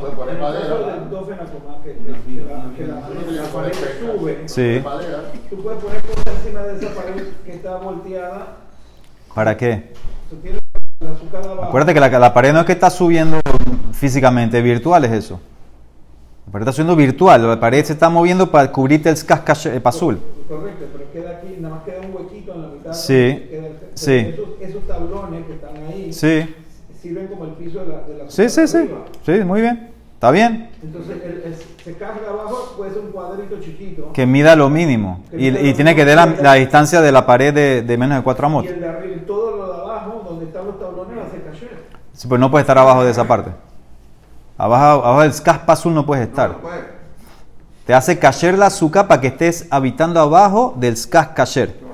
Sí. 4.45 4.83
Tú 5.49 5.63
puedes 5.63 5.83
poner 5.83 6.01
cosas 6.03 6.33
encima 6.39 6.61
de 6.61 6.77
esa 6.77 6.93
pared 6.93 7.23
que 7.43 7.51
está 7.51 7.77
volteada. 7.77 8.47
¿Para 9.33 9.57
qué? 9.57 9.93
Acuérdate 11.63 11.95
que 11.95 11.99
la, 11.99 12.09
la 12.19 12.33
pared 12.33 12.53
no 12.53 12.59
es 12.59 12.65
que 12.67 12.73
está 12.73 12.91
subiendo 12.91 13.39
físicamente, 13.91 14.61
virtual 14.61 15.03
es 15.05 15.13
eso. 15.13 15.39
La 16.45 16.51
pared 16.51 16.63
está 16.67 16.73
subiendo 16.73 16.95
virtual, 16.95 17.47
la 17.47 17.59
pared 17.59 17.83
se 17.83 17.93
está 17.93 18.09
moviendo 18.09 18.51
para 18.51 18.71
cubrirte 18.71 19.09
el 19.09 19.25
cascache 19.25 19.81
azul. 19.83 20.19
Correcto, 20.47 20.85
pero 20.93 21.11
queda 21.11 21.37
aquí, 21.37 21.57
nada 21.59 21.75
más 21.75 21.83
queda 21.83 22.01
un 22.01 22.13
huequito 22.97 23.55
en 23.55 23.63
la 23.63 23.69
mitad. 23.69 23.87
Sí, 23.93 24.05
sí. 24.05 24.13
Esos, 24.13 24.49
esos, 24.61 24.87
tablones 24.87 25.45
que 25.45 25.53
están 25.53 25.75
ahí 25.87 26.13
sí. 26.13 26.55
sirven 27.01 27.27
como 27.27 27.45
el 27.45 27.51
piso 27.51 27.79
de 27.79 27.87
la, 27.87 28.01
de 28.01 28.17
la 28.17 28.29
Sí, 28.29 28.49
sí, 28.49 28.67
sí. 28.67 28.89
Sí, 29.25 29.31
muy 29.43 29.61
bien. 29.61 29.91
¿Está 30.17 30.31
bien? 30.31 30.71
Entonces, 30.81 31.17
el, 31.23 31.43
el, 31.45 31.55
se 31.83 31.93
carga 31.93 32.29
abajo, 32.29 32.73
puede 32.75 32.91
ser 32.91 33.01
un 33.01 33.11
cuadrito 33.11 33.59
chiquito. 33.61 34.11
Que 34.13 34.25
mida 34.25 34.55
lo 34.55 34.67
mínimo. 34.67 35.23
Y, 35.31 35.49
y 35.49 35.73
tiene 35.75 35.95
que 35.95 36.05
dar 36.05 36.41
la, 36.41 36.53
distancia 36.55 37.01
de 37.01 37.11
la 37.11 37.25
pared 37.27 37.53
de, 37.53 37.83
de 37.83 37.97
menos 37.99 38.17
de 38.17 38.23
4 38.23 38.47
amos. 38.47 38.65
Y 38.65 38.69
el 38.69 38.79
de 38.79 38.87
arriba, 38.87 39.21
todo 39.27 39.55
lo 39.57 39.67
de 39.67 39.81
abajo, 39.83 40.23
donde 40.27 40.45
están 40.45 40.65
los 40.65 40.79
tablones, 40.79 41.19
va 41.19 41.27
a 41.27 41.29
ser 41.29 41.43
caché. 41.43 41.69
Sí, 42.13 42.27
pues 42.27 42.41
no 42.41 42.49
puede 42.49 42.61
estar 42.61 42.79
abajo 42.79 43.03
de 43.03 43.11
esa 43.11 43.27
parte. 43.27 43.51
Abajo, 44.57 45.05
abajo 45.05 45.21
del 45.21 45.39
caspa 45.43 45.73
azul 45.73 45.93
no 45.93 46.03
puedes 46.03 46.27
estar. 46.27 46.55
Te 47.85 47.93
hace 47.93 48.17
cayer 48.17 48.57
la 48.57 48.65
azúcar 48.65 49.07
para 49.07 49.21
que 49.21 49.27
estés 49.27 49.67
habitando 49.69 50.19
abajo 50.19 50.73
del 50.77 50.97
skas 50.97 51.27
cayer. 51.29 51.86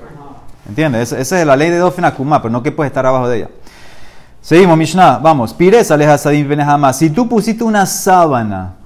¿Entiendes? 0.68 1.12
Esa 1.12 1.40
es 1.40 1.46
la 1.46 1.56
ley 1.56 1.70
de 1.70 1.78
Dofen 1.78 2.04
Akuma, 2.04 2.40
pero 2.40 2.52
no 2.52 2.62
que 2.62 2.72
puedes 2.72 2.90
estar 2.90 3.04
abajo 3.04 3.28
de 3.28 3.38
ella. 3.38 3.48
Seguimos, 4.40 4.76
Mishnah. 4.76 5.18
Vamos. 5.18 5.54
Pires 5.54 5.90
aleja 5.90 6.18
Si 6.92 7.10
tú 7.10 7.28
pusiste 7.28 7.64
una 7.64 7.86
sábana 7.86 8.76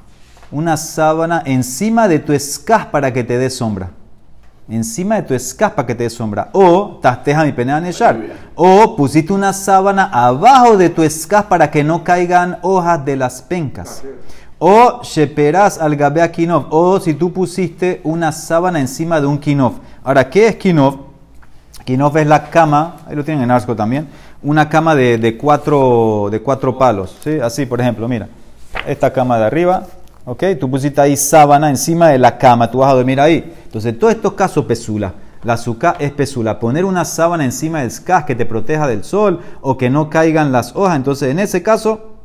una 0.51 0.77
sábana 0.77 1.43
encima 1.45 2.09
de 2.09 2.19
tu 2.19 2.33
escaz 2.33 2.87
para 2.87 3.13
que 3.13 3.25
te 3.25 3.39
dé 3.39 3.51
sombra. 3.51 3.91
Encima 4.69 5.17
de 5.17 5.23
tu 5.23 5.35
escaz 5.35 5.73
para 5.73 5.87
que 5.87 5.95
te 5.95 6.05
dé 6.05 6.11
sombra. 6.11 6.51
O 6.53 6.99
tasteja 7.03 7.45
mi 7.45 7.53
pena 7.53 7.81
nechar. 7.81 8.19
O 8.55 8.97
pusiste 8.97 9.33
una 9.33 9.53
sábana 9.53 10.05
abajo 10.05 10.77
de 10.77 10.91
tu 10.91 11.03
escaz 11.03 11.45
para 11.45 11.71
que 11.71 11.85
no 11.85 12.05
caigan 12.05 12.59
hojas 12.63 13.05
de 13.05 13.17
las 13.17 13.43
pencas. 13.43 14.03
O 14.59 15.01
sheperas 15.03 15.79
al 15.79 15.97
gabea 15.97 16.31
kinov. 16.31 16.67
O 16.71 17.01
si 17.01 17.15
tú 17.15 17.33
pusiste 17.33 18.01
una 18.05 18.33
sábana 18.33 18.81
encima 18.81 19.21
de 19.21 19.27
un 19.27 19.39
kinov. 19.39 19.75
Ahora, 20.03 20.29
¿qué 20.29 20.49
es 20.49 20.57
kinov? 20.57 21.08
Kinov 21.89 22.19
es 22.19 22.27
la 22.27 22.51
cama, 22.51 22.97
ahí 23.07 23.17
lo 23.17 23.25
tienen 23.25 23.45
en 23.45 23.51
Arsco 23.51 23.75
también, 23.75 24.09
una 24.43 24.69
cama 24.69 24.95
de, 24.95 25.17
de 25.17 25.39
cuatro, 25.39 26.29
de 26.31 26.43
cuatro 26.43 26.77
palos. 26.77 27.17
¿sí? 27.25 27.41
Así, 27.41 27.65
por 27.65 27.81
ejemplo, 27.81 28.07
mira, 28.07 28.29
esta 28.87 29.11
cama 29.11 29.39
de 29.39 29.47
arriba, 29.47 29.87
¿ok? 30.27 30.45
Tú 30.61 30.71
pusiste 30.71 31.01
ahí 31.01 31.17
sábana 31.17 31.71
encima 31.71 32.11
de 32.11 32.19
la 32.19 32.37
cama, 32.37 32.71
tú 32.71 32.81
vas 32.81 32.91
a 32.93 32.95
dormir 32.95 33.19
ahí. 33.19 33.55
Entonces, 33.65 33.95
en 33.95 33.99
todos 33.99 34.13
estos 34.13 34.35
casos, 34.35 34.67
pesula. 34.67 35.15
La 35.45 35.55
azúcar 35.55 35.97
es 35.99 36.13
pesula. 36.13 36.61
Poner 36.61 36.85
una 36.85 37.07
sábana 37.07 37.47
encima 37.47 37.81
del 37.81 37.91
skaz 37.91 38.27
que 38.27 38.35
te 38.35 38.45
proteja 38.45 38.87
del 38.87 39.03
sol 39.03 39.41
o 39.63 39.79
que 39.79 39.89
no 39.89 40.11
caigan 40.11 40.53
las 40.53 40.77
hojas. 40.77 40.95
Entonces, 40.95 41.31
en 41.31 41.39
ese 41.39 41.63
caso, 41.63 42.18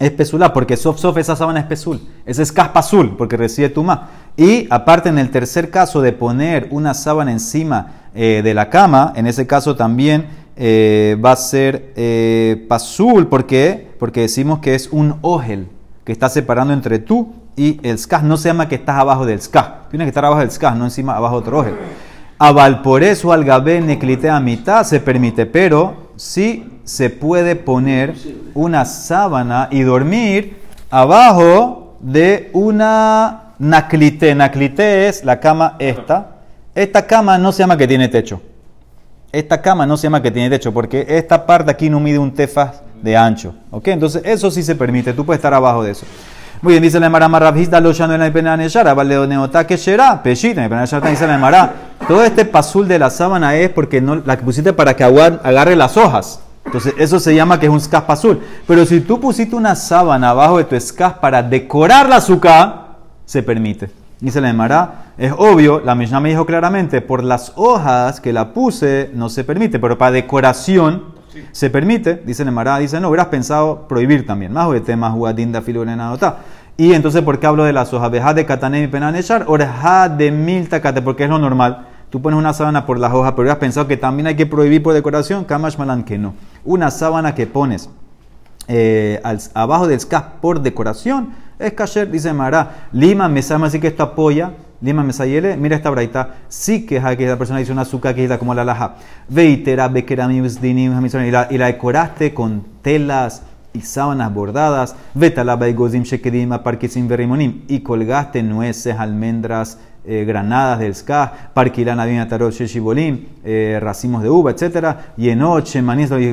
es 0.00 0.10
pesulá, 0.12 0.52
porque 0.54 0.78
sof 0.78 0.98
sof 0.98 1.18
esa 1.18 1.36
sábana 1.36 1.60
es 1.60 1.66
pesul. 1.66 2.00
Ese 2.24 2.42
es 2.42 2.50
caspa 2.50 2.80
azul, 2.80 3.16
porque 3.18 3.36
recibe 3.36 3.68
tuma. 3.68 4.08
Y 4.34 4.66
aparte, 4.70 5.10
en 5.10 5.18
el 5.18 5.30
tercer 5.30 5.70
caso 5.70 6.00
de 6.00 6.12
poner 6.12 6.68
una 6.70 6.94
sábana 6.94 7.32
encima 7.32 7.92
eh, 8.14 8.40
de 8.42 8.54
la 8.54 8.70
cama, 8.70 9.12
en 9.14 9.26
ese 9.26 9.46
caso 9.46 9.76
también 9.76 10.26
eh, 10.56 11.18
va 11.22 11.32
a 11.32 11.36
ser 11.36 11.92
eh, 11.96 12.64
pasul. 12.66 13.26
¿Por 13.26 13.44
qué? 13.44 13.90
Porque 13.98 14.22
decimos 14.22 14.60
que 14.60 14.74
es 14.74 14.88
un 14.90 15.16
ogel 15.20 15.68
que 16.04 16.12
está 16.12 16.30
separando 16.30 16.72
entre 16.72 16.98
tú 16.98 17.34
y 17.54 17.78
el 17.86 17.98
skaz. 17.98 18.22
No 18.22 18.38
se 18.38 18.48
llama 18.48 18.68
que 18.68 18.76
estás 18.76 18.96
abajo 18.96 19.26
del 19.26 19.42
skaz. 19.42 19.90
Tienes 19.90 20.06
que 20.06 20.10
estar 20.10 20.24
abajo 20.24 20.40
del 20.40 20.50
skaz, 20.50 20.76
no 20.76 20.84
encima, 20.84 21.14
abajo 21.14 21.34
de 21.34 21.40
otro 21.46 21.58
ogel. 21.58 21.74
A 22.38 22.52
Valpores 22.52 23.22
o 23.26 23.34
al 23.34 23.44
Gabé 23.44 23.82
neclite 23.82 24.30
a 24.30 24.40
mitad 24.40 24.82
se 24.84 25.00
permite, 25.00 25.44
pero 25.44 26.12
sí 26.16 26.79
se 26.90 27.08
puede 27.08 27.54
poner 27.54 28.14
una 28.52 28.84
sábana 28.84 29.68
y 29.70 29.82
dormir 29.82 30.56
abajo 30.90 31.94
de 32.00 32.50
una 32.52 33.52
naclite. 33.60 34.34
Naclite 34.34 35.06
es 35.06 35.24
la 35.24 35.38
cama 35.38 35.76
esta. 35.78 36.38
Esta 36.74 37.06
cama 37.06 37.38
no 37.38 37.52
se 37.52 37.60
llama 37.60 37.76
que 37.76 37.86
tiene 37.86 38.08
techo. 38.08 38.40
Esta 39.30 39.62
cama 39.62 39.86
no 39.86 39.96
se 39.96 40.08
llama 40.08 40.20
que 40.20 40.32
tiene 40.32 40.50
techo 40.50 40.74
porque 40.74 41.06
esta 41.08 41.46
parte 41.46 41.70
aquí 41.70 41.88
no 41.88 42.00
mide 42.00 42.18
un 42.18 42.34
tefas 42.34 42.82
de 43.00 43.16
ancho. 43.16 43.54
¿Ok? 43.70 43.86
Entonces 43.86 44.22
eso 44.24 44.50
sí 44.50 44.64
se 44.64 44.74
permite. 44.74 45.12
Tú 45.12 45.24
puedes 45.24 45.38
estar 45.38 45.54
abajo 45.54 45.84
de 45.84 45.92
eso. 45.92 46.04
Muy 46.60 46.72
bien, 46.72 46.82
dice 46.82 46.98
la 46.98 47.06
Emara 47.06 47.28
Marrabhista, 47.28 47.80
lo 47.80 47.92
no 47.92 48.14
en 48.14 48.20
la 48.20 48.32
pena 48.32 48.56
neyara, 48.56 48.92
vale 48.94 49.26
neota 49.28 49.66
que 49.66 49.78
será, 49.78 50.22
peshita, 50.22 50.64
en 50.64 50.70
la 50.70 50.84
dice 51.08 51.26
la 51.26 51.36
Emara. 51.36 51.72
Todo 52.06 52.24
este 52.24 52.44
pasul 52.44 52.88
de 52.88 52.98
la 52.98 53.10
sábana 53.10 53.54
es 53.54 53.70
porque 53.70 54.00
no, 54.00 54.16
la 54.16 54.36
que 54.36 54.42
pusiste 54.42 54.72
para 54.72 54.96
que 54.96 55.04
agarre 55.04 55.76
las 55.76 55.96
hojas. 55.96 56.40
Entonces, 56.70 56.94
eso 56.98 57.18
se 57.18 57.34
llama 57.34 57.58
que 57.58 57.66
es 57.66 57.72
un 57.72 57.80
scaf 57.80 58.04
pasul. 58.04 58.38
Pero 58.64 58.86
si 58.86 59.00
tú 59.00 59.18
pusiste 59.18 59.56
una 59.56 59.74
sábana 59.74 60.30
abajo 60.30 60.58
de 60.58 60.64
tu 60.64 60.78
scaf 60.78 61.14
para 61.14 61.42
decorar 61.42 62.08
la 62.08 62.16
azúcar, 62.16 62.90
se 63.24 63.42
permite. 63.42 63.90
Dice 64.20 64.40
la 64.40 64.50
Emara, 64.50 65.06
es 65.18 65.32
obvio, 65.36 65.80
la 65.80 65.96
Mishnah 65.96 66.20
me 66.20 66.28
dijo 66.28 66.46
claramente, 66.46 67.00
por 67.00 67.24
las 67.24 67.54
hojas 67.56 68.20
que 68.20 68.32
la 68.32 68.52
puse 68.52 69.10
no 69.14 69.28
se 69.28 69.42
permite, 69.42 69.80
pero 69.80 69.98
para 69.98 70.12
decoración 70.12 71.06
se 71.50 71.70
permite, 71.70 72.22
dice 72.24 72.44
Nemara, 72.44 72.78
dice, 72.78 73.00
no, 73.00 73.08
hubieras 73.08 73.26
pensado 73.26 73.88
prohibir 73.88 74.24
también. 74.24 74.52
Más 74.52 74.70
de 74.70 74.80
temas 74.80 75.12
jugadinda. 75.12 75.60
Y 76.76 76.92
entonces, 76.92 77.22
¿por 77.22 77.40
qué 77.40 77.48
hablo 77.48 77.64
de 77.64 77.72
las 77.72 77.92
hojas? 77.92 78.12
Veja 78.12 78.32
de 78.32 78.46
katanem 78.46 78.84
y 78.84 78.86
penanechar, 78.86 79.44
oreja 79.48 80.08
de 80.08 80.30
miltakate, 80.30 81.02
porque 81.02 81.24
es 81.24 81.30
lo 81.30 81.40
normal. 81.40 81.88
Tú 82.10 82.22
pones 82.22 82.38
una 82.38 82.52
sábana 82.52 82.86
por 82.86 82.98
las 82.98 83.12
hojas, 83.12 83.32
pero 83.32 83.42
hubieras 83.42 83.58
pensado 83.58 83.88
que 83.88 83.96
también 83.96 84.28
hay 84.28 84.36
que 84.36 84.46
prohibir 84.46 84.82
por 84.82 84.94
decoración. 84.94 85.44
Kamash 85.44 85.76
malan 85.76 86.04
que 86.04 86.18
no. 86.18 86.34
Una 86.64 86.90
sábana 86.90 87.34
que 87.34 87.46
pones 87.46 87.88
eh, 88.68 89.20
abajo 89.54 89.86
del 89.86 90.00
scaf 90.00 90.24
por 90.40 90.60
decoración 90.60 91.34
es 91.58 91.72
kasher, 91.72 92.10
dice 92.10 92.32
Mara. 92.32 92.88
Lima 92.92 93.28
me 93.28 93.42
sabe 93.42 93.66
así 93.66 93.80
que 93.80 93.88
esto 93.88 94.02
apoya 94.02 94.52
Lima 94.82 95.02
Mesayele, 95.02 95.58
mira 95.58 95.76
esta 95.76 95.90
braita, 95.90 96.36
sí 96.48 96.86
que 96.86 96.96
es 96.96 97.16
que 97.16 97.26
la 97.26 97.36
persona 97.36 97.58
dice 97.58 97.70
una 97.70 97.82
azúcar 97.82 98.14
que 98.14 98.24
es 98.24 98.38
como 98.38 98.54
la 98.54 98.64
laja. 98.64 98.94
Veitera, 99.28 99.88
bekeramiusdinim, 99.88 101.06
y 101.06 101.30
la, 101.30 101.48
y 101.50 101.58
decoraste 101.58 102.32
con 102.32 102.64
telas 102.80 103.42
y 103.74 103.82
sábanas 103.82 104.32
bordadas. 104.32 104.96
Vetala, 105.12 105.56
baigozim, 105.56 106.02
shekedim, 106.02 106.48
parkisim, 106.62 107.08
berimonim. 107.08 107.64
Y 107.68 107.80
colgaste 107.80 108.42
nueces, 108.42 108.96
almendras, 108.98 109.78
eh, 110.04 110.24
granadas 110.24 110.78
del 110.78 110.94
ska, 110.94 111.50
parquilana, 111.52 112.04
bien 112.06 112.28
tarot, 112.28 112.54
eh, 112.58 113.78
racimos 113.80 114.22
de 114.22 114.30
uva, 114.30 114.50
etc. 114.50 114.96
Y 115.16 115.28
en 115.28 115.38
noche, 115.40 115.82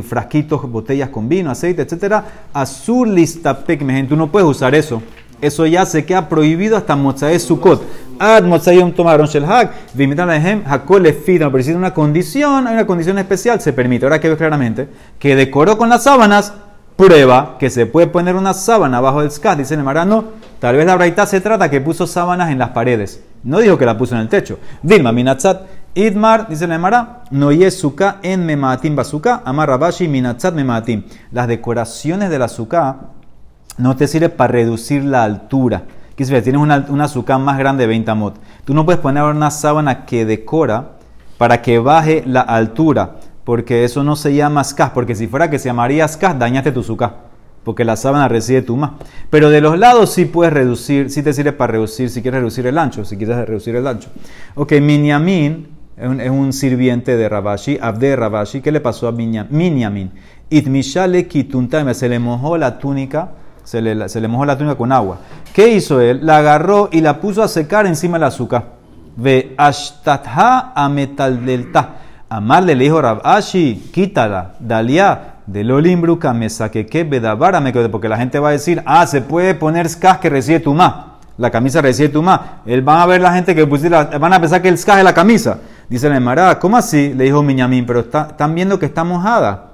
frasquitos, 0.02 0.70
botellas 0.70 1.10
con 1.10 1.28
vino, 1.28 1.52
aceite, 1.52 1.82
etc. 1.82 2.24
Azul 2.54 3.14
lista 3.14 3.58
pekmehen. 3.58 4.08
Tú 4.08 4.16
no 4.16 4.32
puedes 4.32 4.48
usar 4.48 4.74
eso. 4.76 5.02
Eso 5.40 5.68
ya 5.68 5.86
se 5.86 6.04
queda 6.04 6.28
prohibido 6.28 6.78
hasta 6.78 6.96
Mozae 6.96 7.38
Sukkot. 7.40 7.84
Ad 8.20 8.44
Motzayom 8.44 8.94
tomaron 8.94 9.28
Shel 9.28 9.46
Hag, 9.46 9.72
Vimitan 9.94 10.32
Ehem, 10.32 10.64
Hakol 10.66 11.04
Pero 11.04 11.64
si 11.64 11.72
una 11.72 11.94
condición, 11.94 12.66
hay 12.66 12.74
una 12.74 12.88
condición 12.88 13.20
especial, 13.20 13.62
se 13.62 13.74
permite. 13.74 14.06
Ahora 14.06 14.20
que 14.20 14.30
ves 14.30 14.38
claramente 14.38 14.88
que 15.20 15.36
decoró 15.36 15.78
con 15.78 15.90
las 15.90 16.04
sábanas, 16.04 16.54
prueba 16.96 17.58
que 17.60 17.70
se 17.70 17.86
puede 17.86 18.08
poner 18.08 18.36
una 18.36 18.56
sábana 18.56 19.00
bajo 19.00 19.22
el 19.22 19.30
skat. 19.30 19.60
Dice 19.60 19.76
el 19.76 19.84
marano, 19.84 20.26
tal 20.60 20.76
vez 20.76 20.86
la 20.86 20.96
braita 20.96 21.26
se 21.26 21.42
trata 21.42 21.70
que 21.70 21.82
puso 21.82 22.08
sábanas 22.08 22.52
en 22.52 22.60
las 22.60 22.70
paredes. 22.70 23.24
No 23.44 23.60
dijo 23.60 23.78
que 23.78 23.86
la 23.86 23.98
puso 23.98 24.16
en 24.16 24.22
el 24.22 24.30
techo. 24.30 24.60
Dilma, 24.82 25.12
Minatzat, 25.12 25.62
Idmar, 25.98 26.48
dice 26.48 26.66
el 26.66 26.78
Mara, 26.78 27.24
no 27.32 27.50
suka 27.72 28.18
en 28.22 28.46
mematim 28.46 28.96
basuka, 28.96 29.42
amar 29.44 29.68
rabashi 29.68 30.08
minatzat 30.08 30.54
mematim. 30.54 31.04
Las 31.32 31.48
decoraciones 31.48 32.30
de 32.30 32.38
la 32.38 32.48
suka 32.48 32.98
no 33.80 33.96
te 33.96 34.08
sirve 34.08 34.30
para 34.30 34.52
reducir 34.52 35.04
la 35.04 35.24
altura. 35.24 35.86
Que 36.16 36.24
si 36.24 36.40
tienes 36.42 36.62
una, 36.62 36.86
una 36.90 37.06
azúcar 37.06 37.40
más 37.40 37.58
grande 37.58 37.84
de 37.84 37.88
20 37.88 38.12
amot. 38.12 38.36
Tú 38.64 38.76
no 38.76 38.86
puedes 38.86 39.02
poner 39.02 39.24
una 39.24 39.50
sábana 39.50 40.06
que 40.06 40.26
decora 40.26 40.98
para 41.40 41.64
que 41.64 41.80
baje 41.80 42.24
la 42.28 42.42
altura, 42.42 43.16
porque 43.44 43.84
eso 43.84 44.04
no 44.04 44.16
se 44.16 44.36
llama 44.36 44.64
skaz, 44.64 44.92
porque 44.92 45.16
si 45.16 45.28
fuera 45.28 45.50
que 45.50 45.58
se 45.58 45.70
llamaría 45.70 46.08
skaz, 46.08 46.38
dañaste 46.38 46.72
tu 46.72 46.82
azúcar, 46.82 47.16
porque 47.68 47.84
la 47.84 47.98
sábana 47.98 48.30
recibe 48.30 48.62
tu 48.62 48.78
más. 48.78 48.92
Pero 49.30 49.50
de 49.50 49.60
los 49.60 49.78
lados 49.78 50.14
sí 50.14 50.24
puedes 50.24 50.54
reducir, 50.54 51.10
sí 51.10 51.22
te 51.22 51.34
sirve 51.34 51.52
para 51.52 51.74
reducir, 51.74 52.10
si 52.10 52.22
quieres 52.22 52.40
reducir 52.40 52.66
el 52.66 52.78
ancho, 52.78 53.04
si 53.04 53.18
quieres 53.18 53.46
reducir 53.46 53.76
el 53.76 53.86
ancho. 53.86 54.08
Ok, 54.56 54.72
Minyamin 54.80 55.68
es 55.98 56.30
un, 56.30 56.54
sirviente 56.54 57.18
de 57.18 57.28
Rabashi, 57.28 57.78
Abde 57.82 58.16
Rabashi, 58.16 58.62
¿qué 58.62 58.72
le 58.72 58.80
pasó 58.80 59.10
a 59.10 59.12
Minyamin? 59.12 60.12
Itmishale 60.50 61.28
kituntame, 61.28 61.94
se 61.94 62.08
le 62.08 62.20
mojó 62.20 62.58
la 62.58 62.80
túnica 62.80 63.32
se 63.66 63.82
le, 63.82 64.08
se 64.08 64.22
le 64.22 64.30
mojó 64.30 64.46
la 64.46 64.58
túnica 64.58 64.78
con 64.78 64.94
agua. 64.94 65.18
¿Qué 65.54 65.68
hizo 65.68 66.00
él? 66.00 66.26
La 66.26 66.38
agarró 66.38 66.88
y 66.90 67.02
la 67.02 67.20
puso 67.20 67.44
a 67.44 67.50
secar 67.50 67.86
encima 67.86 68.18
del 68.18 68.24
azúcar. 68.24 68.64
Ve 69.18 69.56
ashtatha 69.58 70.72
a 70.74 70.88
metal 70.88 71.46
delta. 71.46 71.96
Amarle 72.30 72.76
le 72.76 72.86
dijo 72.86 73.02
Rabashi, 73.02 73.90
quítala, 73.92 74.54
dalia, 74.62 75.37
de 75.48 75.64
Lolimbruca 75.64 76.34
me 76.34 76.50
saque 76.50 76.86
que 76.86 77.04
bedavara 77.04 77.60
me 77.60 77.72
porque 77.90 78.10
la 78.10 78.18
gente 78.18 78.38
va 78.38 78.50
a 78.50 78.52
decir, 78.52 78.84
ah, 78.86 79.08
se 79.08 79.22
puede 79.22 79.56
poner 79.56 79.90
skaj 79.90 80.20
que 80.20 80.30
recibe 80.30 80.60
tu 80.60 80.74
ma. 80.74 81.18
La 81.38 81.50
camisa 81.50 81.82
recibe 81.82 82.10
tu 82.10 82.22
ma. 82.22 82.62
Él 82.66 82.82
van 82.82 83.00
a 83.00 83.06
ver 83.06 83.22
la 83.22 83.34
gente 83.34 83.56
que 83.56 83.64
van 83.64 84.34
a 84.34 84.42
pensar 84.42 84.62
que 84.62 84.70
el 84.70 84.78
skaj 84.78 85.00
es 85.00 85.04
la 85.04 85.14
camisa. 85.14 85.60
Dice 85.90 86.10
la 86.10 86.18
Emara, 86.18 86.60
¿cómo 86.60 86.76
así? 86.78 87.14
Le 87.14 87.24
dijo 87.24 87.42
Miñamín, 87.42 87.86
pero 87.86 88.02
están 88.02 88.54
viendo 88.54 88.78
que 88.78 88.86
está 88.86 89.04
mojada 89.04 89.68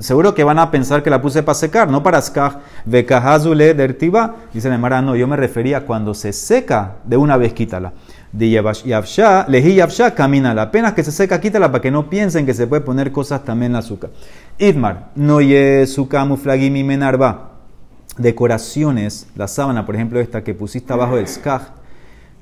seguro 0.00 0.34
que 0.34 0.44
van 0.44 0.58
a 0.58 0.70
pensar 0.70 1.02
que 1.02 1.10
la 1.10 1.20
puse 1.20 1.42
para 1.42 1.54
secar, 1.54 1.88
no 1.88 2.02
para 2.02 2.20
skaj. 2.20 2.56
Bekahazule 2.84 3.74
dertiba. 3.74 4.36
Dice 4.52 4.68
la 4.68 4.74
Emara, 4.74 5.02
no, 5.02 5.16
yo 5.16 5.26
me 5.26 5.36
refería 5.36 5.86
cuando 5.86 6.14
se 6.14 6.32
seca, 6.32 6.96
de 7.04 7.16
una 7.16 7.36
vez 7.36 7.52
quítala. 7.52 7.92
De 8.32 8.48
yavsha, 8.48 9.46
leji 9.48 9.74
yavsha, 9.74 10.14
camina. 10.14 10.50
Apenas 10.60 10.92
que 10.92 11.02
se 11.02 11.12
seca, 11.12 11.40
quítala 11.40 11.70
para 11.70 11.82
que 11.82 11.90
no 11.90 12.08
piensen 12.08 12.46
que 12.46 12.54
se 12.54 12.66
puede 12.66 12.82
poner 12.82 13.10
cosas 13.12 13.44
también 13.44 13.72
en 13.72 13.76
azúcar. 13.76 14.10
Idmar, 14.60 15.08
no 15.16 15.40
ye 15.40 15.86
muflagimi 16.26 16.84
menarba. 16.84 17.52
Decoraciones, 18.18 19.26
la 19.34 19.48
sábana, 19.48 19.86
por 19.86 19.94
ejemplo, 19.94 20.20
esta 20.20 20.44
que 20.44 20.52
pusiste 20.52 20.92
abajo 20.92 21.16
del 21.16 21.26
skaj, 21.26 21.62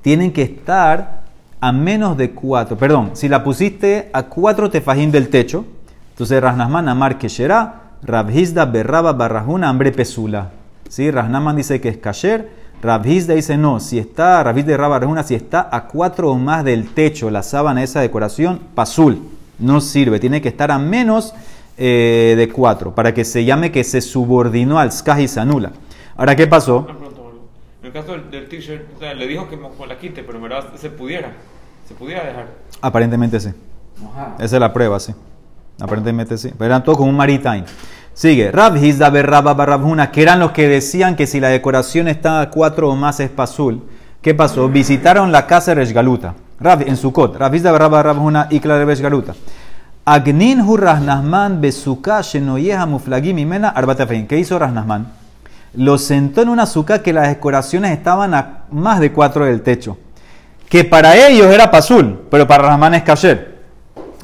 tienen 0.03 0.33
que 0.33 0.43
estar 0.43 1.23
a 1.61 1.73
menos 1.73 2.17
de 2.17 2.33
cuatro. 2.33 2.77
Perdón, 2.77 3.11
si 3.15 3.29
la 3.29 3.45
pusiste 3.45 4.11
a 4.13 4.25
cuatro 4.25 4.69
tefajín 4.69 5.13
del 5.13 5.29
techo, 5.29 5.65
entonces, 6.11 6.43
Rasnasman 6.43 6.89
Amar 6.89 7.17
Keshera, 7.17 7.83
Rabhizda 8.03 8.67
Berraba 8.67 9.13
Barrajuna 9.13 9.69
Hambre 9.69 9.93
Pesula. 9.93 10.51
¿Sí? 10.89 11.13
Rasnasman 11.13 11.55
dice 11.55 11.81
que 11.81 11.91
es 11.91 11.99
Kasher. 11.99 12.51
Rabhizda 12.83 13.35
dice 13.35 13.57
no, 13.57 13.79
si 13.79 14.01
está, 14.01 14.43
Rabhizda 14.43 14.77
Barrajuna, 14.89 15.23
si 15.23 15.37
está 15.37 15.69
a 15.71 15.85
cuatro 15.85 16.33
o 16.33 16.35
más 16.37 16.65
del 16.65 16.89
techo, 16.89 17.31
la 17.31 17.45
sábana, 17.45 17.85
esa 17.85 18.01
decoración, 18.01 18.59
Pasul. 18.75 19.23
No 19.61 19.81
sirve, 19.81 20.19
tiene 20.19 20.43
que 20.43 20.49
estar 20.49 20.73
a 20.73 20.79
menos 20.81 21.35
eh, 21.79 22.35
de 22.37 22.49
cuatro, 22.49 22.95
para 22.95 23.15
que 23.15 23.25
se 23.25 23.45
llame 23.45 23.71
que 23.71 23.85
se 23.85 24.01
subordinó 24.01 24.79
al 24.79 24.93
Skaj 24.93 25.21
y 25.21 25.29
se 25.29 25.41
anula. 25.41 25.73
Ahora, 26.17 26.35
¿qué 26.35 26.47
pasó? 26.47 26.87
el 27.83 27.93
caso 27.93 28.13
del, 28.13 28.31
del 28.31 28.49
t-shirt, 28.49 28.83
o 28.97 28.99
sea, 28.99 29.15
le 29.15 29.27
dijo 29.27 29.49
que 29.49 29.57
la 29.87 29.99
quite, 29.99 30.23
pero 30.23 30.37
en 30.37 30.43
verdad 30.43 30.75
se 30.77 30.91
pudiera, 30.91 31.33
se 31.87 31.95
pudiera 31.95 32.25
dejar. 32.25 32.47
Aparentemente 32.83 33.41
sí. 33.41 33.51
Esa 34.39 34.57
es 34.57 34.61
la 34.61 34.73
prueba, 34.73 35.01
sí. 35.01 35.15
Aparentemente 35.81 36.37
sí. 36.37 36.53
Pero 36.57 36.67
eran 36.67 36.83
todos 36.83 36.99
como 36.99 37.11
un 37.11 37.17
maritime. 37.17 37.65
Sigue. 38.13 38.51
Rab 38.51 38.77
Hizda 38.77 39.11
Berraba 39.11 39.55
Barrabhuna, 39.55 40.11
que 40.11 40.23
eran 40.23 40.41
los 40.41 40.51
que 40.51 40.69
decían 40.69 41.17
que 41.17 41.27
si 41.27 41.41
la 41.41 41.49
decoración 41.49 42.09
está 42.09 42.41
a 42.41 42.51
cuatro 42.51 42.91
o 42.91 42.97
más 42.97 43.21
es 43.21 43.31
pasul. 43.31 43.83
¿Qué 44.21 44.35
pasó? 44.35 44.69
Visitaron 44.69 45.31
la 45.31 45.47
casa 45.47 45.71
de 45.71 45.77
Reshgaluta. 45.77 46.35
Rab, 46.61 46.83
en 46.83 46.97
Sukkot. 46.97 47.37
Rab 47.37 47.55
Hizda 47.55 47.71
Barrabhuna 47.71 48.49
y 48.51 48.59
Clara 48.59 48.85
Reshgaluta. 48.85 49.35
Agnin 50.11 50.61
hu 50.61 50.79
Rahnasman 50.79 51.61
besuka 51.61 52.23
shenoyeha 52.23 52.87
muflagim 52.87 53.39
imena 53.39 53.69
arbate 53.69 54.05
afein. 54.05 54.27
¿Qué 54.27 54.39
hizo 54.39 54.59
Rahnasman? 54.59 55.07
Lo 55.75 55.99
sentó 55.99 56.41
en 56.41 56.49
una 56.49 56.65
suka 56.65 57.03
que 57.03 57.13
las 57.13 57.29
decoraciones 57.29 57.93
estaban 57.93 58.33
a 58.33 58.65
más 58.71 59.01
de 59.01 59.13
cuatro 59.13 59.45
del 59.45 59.61
techo. 59.61 59.99
Que 60.67 60.85
para 60.85 61.15
ellos 61.15 61.53
era 61.53 61.71
pasul, 61.71 62.27
pero 62.31 62.47
para 62.47 62.69
Rahman 62.69 62.95
es 62.95 63.03
kasher. 63.03 63.59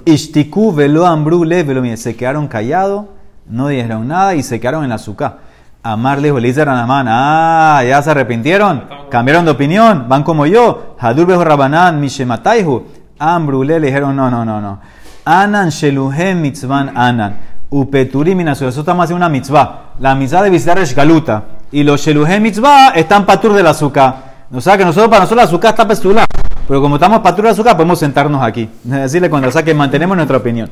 Ishtiku 0.07 0.73
velo 0.75 1.07
ambru 1.07 1.41
velo. 1.45 1.97
Se 1.99 2.17
quedaron 2.17 2.49
callados, 2.49 3.05
no 3.47 3.69
dijeron 3.69 4.09
nada 4.09 4.35
y 4.35 4.43
se 4.43 4.59
quedaron 4.59 4.85
en 4.85 4.89
la 4.89 4.95
azúcar. 4.97 5.39
Amar 5.83 6.19
le 6.19 6.33
dice 6.41 6.65
ah, 6.67 7.83
ya 7.87 8.01
se 8.01 8.11
arrepintieron, 8.11 8.85
cambiaron 9.11 9.45
de 9.45 9.51
opinión, 9.51 10.07
van 10.09 10.23
como 10.23 10.47
yo. 10.47 10.97
Hadur 10.99 11.27
bejo 11.27 11.45
Rabanán, 11.45 12.01
Mishemataihu. 12.01 12.85
Ambru 13.19 13.63
le 13.63 13.79
le 13.79 13.89
dijeron, 13.89 14.17
no, 14.17 14.31
no, 14.31 14.47
no, 14.47 14.63
no. 14.63 14.81
Anan 15.25 15.71
sheluhem 15.71 16.41
mitzvan 16.41 16.93
anan. 16.95 17.37
Upeturim. 17.71 18.41
Eso 18.47 18.69
estamos 18.69 19.05
haciendo 19.05 19.17
una 19.17 19.29
mitzvah. 19.29 19.95
La 19.99 20.15
mitzvah 20.15 20.43
de 20.43 20.51
visitar 20.51 20.79
Eshgaluta. 20.79 21.45
Y 21.73 21.83
los 21.83 22.01
sheluhem 22.03 22.43
mitzvah 22.43 22.91
están 22.91 23.25
patur 23.25 23.55
del 23.55 23.67
azúcar. 23.67 24.35
O 24.53 24.61
sea 24.61 24.77
que 24.77 24.85
nosotros, 24.85 25.09
para 25.09 25.21
nosotros 25.21 25.45
la 25.45 25.49
azúcar 25.49 25.71
está 25.71 25.89
pestula. 25.89 26.27
Pero 26.69 26.81
como 26.81 26.97
estamos 26.97 27.21
patur 27.21 27.45
del 27.45 27.53
azúcar, 27.53 27.75
podemos 27.75 27.99
sentarnos 27.99 28.43
aquí. 28.43 28.69
Decirle 28.85 29.31
cuando, 29.31 29.49
o 29.49 29.51
sea 29.51 29.63
que 29.63 29.73
mantenemos 29.73 30.15
nuestra 30.15 30.37
opinión. 30.37 30.71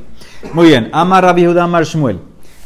Muy 0.53 0.67
bien. 0.67 0.89
Amar 0.93 1.23
Rabbi 1.23 1.45
Judá 1.45 1.63
Amar 1.63 1.83
Shmuel. 1.83 2.19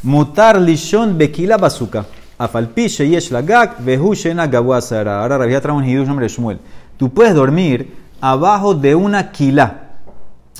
Mutar 0.03 0.59
lishon 0.59 1.17
bekila 1.17 1.57
bazuka. 1.57 2.05
Afalpi 2.37 2.89
sheyesh 2.89 3.31
lagak 3.31 3.79
vehu 3.79 4.13
shena 4.13 4.45
gawasara. 4.45 5.21
Ahora 5.21 5.37
Rabbi 5.37 5.57
trae 5.61 5.73
un 5.73 5.85
hidush 5.85 6.05
nombre 6.05 6.27
de 6.27 6.33
Shmuel. 6.33 6.59
Tú 6.97 7.09
puedes 7.13 7.33
dormir 7.33 7.95
abajo 8.19 8.73
de 8.73 8.93
una 8.93 9.31
kila. 9.31 9.86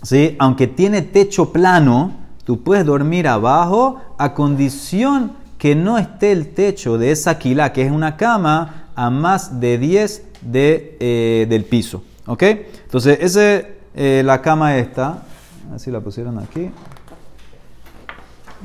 ¿Sí? 0.04 0.36
Aunque 0.39 0.68
tiene 0.68 1.01
techo 1.01 1.51
plano, 1.51 2.13
tú 2.46 2.63
puedes 2.63 2.86
dormir 2.86 3.27
abajo 3.27 4.00
a 4.18 4.34
condición 4.34 5.32
que 5.58 5.75
no 5.75 5.98
esté 5.98 6.32
el 6.32 6.54
techo 6.54 6.98
de 6.98 7.12
esa 7.12 7.39
quila, 7.39 7.74
que 7.74 7.84
es 7.84 7.92
una 7.92 8.18
cama, 8.18 8.89
a 8.96 9.10
más 9.10 9.60
de 9.60 9.77
10 9.77 10.24
de, 10.42 10.98
eh, 11.00 11.46
del 11.50 11.66
piso. 11.66 12.04
¿Ok? 12.25 12.44
Entonces, 12.44 13.20
ese, 13.22 13.77
eh, 13.96 14.22
la 14.24 14.42
cama 14.42 14.77
esta, 14.77 15.08
a 15.10 15.72
ver 15.72 15.80
si 15.80 15.92
la 15.92 16.00
pusieron 16.00 16.39
aquí. 16.39 16.70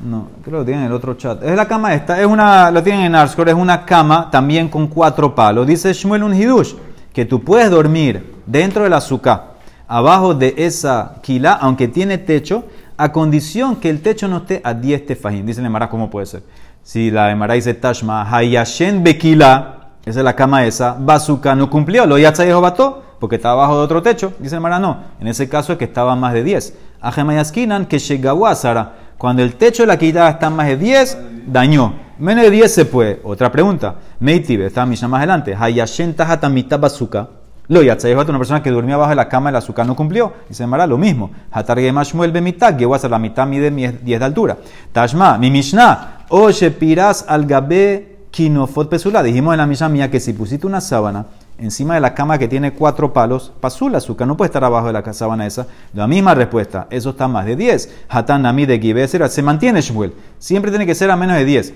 No, 0.03 0.29
creo 0.41 0.43
que 0.43 0.51
lo 0.51 0.65
tienen 0.65 0.85
en 0.85 0.87
el 0.87 0.93
otro 0.93 1.13
chat. 1.13 1.43
Es 1.43 1.55
la 1.55 1.67
cama 1.67 1.93
esta, 1.93 2.19
es 2.19 2.25
una, 2.25 2.71
lo 2.71 2.81
tienen 2.81 3.05
en 3.05 3.15
Arscore, 3.15 3.51
es 3.51 3.57
una 3.57 3.85
cama 3.85 4.29
también 4.31 4.67
con 4.67 4.87
cuatro 4.87 5.33
palos. 5.35 5.67
Dice 5.67 5.93
Shmuel 5.93 6.23
un 6.23 6.33
hidush, 6.33 6.73
que 7.13 7.25
tú 7.25 7.43
puedes 7.43 7.69
dormir 7.69 8.41
dentro 8.45 8.83
de 8.83 8.89
la 8.89 8.97
azúcar, 8.97 9.52
abajo 9.87 10.33
de 10.33 10.53
esa 10.57 11.15
quila, 11.21 11.53
aunque 11.53 11.87
tiene 11.87 12.17
techo, 12.17 12.65
a 12.97 13.11
condición 13.11 13.77
que 13.77 13.89
el 13.89 14.01
techo 14.01 14.27
no 14.27 14.37
esté 14.37 14.61
a 14.63 14.73
10 14.73 15.05
tefajim. 15.05 15.45
Dice 15.45 15.59
el 15.59 15.65
Emara, 15.65 15.89
¿cómo 15.89 16.09
puede 16.09 16.25
ser? 16.25 16.43
Si 16.83 17.11
la 17.11 17.31
Emara 17.31 17.53
dice 17.53 17.73
Tashma, 17.73 18.29
Hayashen 18.29 19.03
Bekila, 19.03 19.91
esa 20.05 20.19
es 20.19 20.23
la 20.25 20.35
cama 20.35 20.65
esa, 20.65 20.95
Bazooka 20.99 21.55
no 21.55 21.69
cumplió, 21.69 22.05
lo 22.05 22.17
ya 22.17 22.31
dijo 22.31 22.61
Bato, 22.61 23.03
porque 23.19 23.37
está 23.37 23.51
abajo 23.51 23.77
de 23.77 23.83
otro 23.83 24.01
techo. 24.01 24.33
Dice 24.39 24.55
el 24.55 24.57
Emara, 24.57 24.79
no. 24.79 24.97
En 25.19 25.27
ese 25.27 25.47
caso 25.47 25.71
es 25.73 25.79
que 25.79 25.85
estaba 25.85 26.15
más 26.15 26.33
de 26.33 26.43
10. 26.43 26.77
Ajemayaskinan 26.99 27.85
que 27.85 27.99
Shegawasara, 27.99 28.95
cuando 29.17 29.41
el 29.43 29.55
techo 29.55 29.83
de 29.83 29.87
la 29.87 29.97
quita 29.97 30.29
está 30.29 30.49
más 30.49 30.67
de 30.67 30.75
10, 30.75 31.17
dañó. 31.47 31.93
Menos 32.19 32.43
de 32.43 32.51
10 32.51 32.73
se 32.73 32.85
puede. 32.85 33.21
Otra 33.23 33.51
pregunta. 33.51 33.95
Meitibe, 34.19 34.65
está 34.65 34.85
Mishnah 34.85 35.07
más 35.07 35.19
adelante. 35.19 35.55
Hayashen 35.57 36.13
Tahatamita 36.13 36.77
Bazooka. 36.77 37.29
Lo 37.69 37.81
yatzayeh 37.81 38.15
una 38.15 38.37
persona 38.37 38.61
que 38.61 38.69
durmió 38.69 38.95
abajo 38.95 39.11
de 39.11 39.15
la 39.15 39.29
cama, 39.29 39.49
el 39.49 39.55
azúcar 39.55 39.85
no 39.85 39.95
cumplió. 39.95 40.33
Dice 40.49 40.67
Mara, 40.67 40.85
lo 40.85 40.97
mismo. 40.97 41.31
Hatargema 41.51 42.03
Shmuel 42.03 42.31
bemitag, 42.31 42.77
que 42.77 42.85
a 42.85 43.07
la 43.07 43.19
mitad 43.19 43.47
mide 43.47 43.71
10 43.71 44.03
de 44.03 44.15
altura. 44.25 44.57
Tashma, 44.91 45.37
mi 45.37 45.49
Mishnah, 45.49 46.25
oye 46.29 46.71
piras 46.71 47.25
al 47.27 47.45
gabe 47.45 48.17
kinofot 48.31 48.89
pesula. 48.89 49.23
Dijimos 49.23 49.53
en 49.53 49.59
la 49.59 49.65
Mishnah 49.65 49.89
mía 49.89 50.11
que 50.11 50.19
si 50.19 50.33
pusiste 50.33 50.67
una 50.67 50.81
sábana 50.81 51.25
encima 51.57 51.95
de 51.95 52.01
la 52.01 52.13
cama 52.13 52.37
que 52.37 52.47
tiene 52.47 52.73
cuatro 52.73 53.13
palos, 53.13 53.51
pasula 53.59 53.99
azúcar, 53.99 54.27
no 54.27 54.35
puede 54.35 54.47
estar 54.47 54.63
abajo 54.63 54.87
de 54.87 54.93
la 54.93 55.13
sábana 55.13 55.45
esa. 55.45 55.67
La 55.93 56.07
misma 56.07 56.33
respuesta, 56.33 56.87
eso 56.89 57.11
está 57.11 57.27
más 57.27 57.45
de 57.45 57.55
10. 57.55 58.05
Hatan 58.09 58.41
nami 58.41 58.65
de 58.65 59.07
se 59.29 59.41
mantiene 59.41 59.81
Shmuel. 59.81 60.13
Siempre 60.39 60.71
tiene 60.71 60.85
que 60.85 60.95
ser 60.95 61.09
a 61.11 61.15
menos 61.15 61.37
de 61.37 61.45
10. 61.45 61.73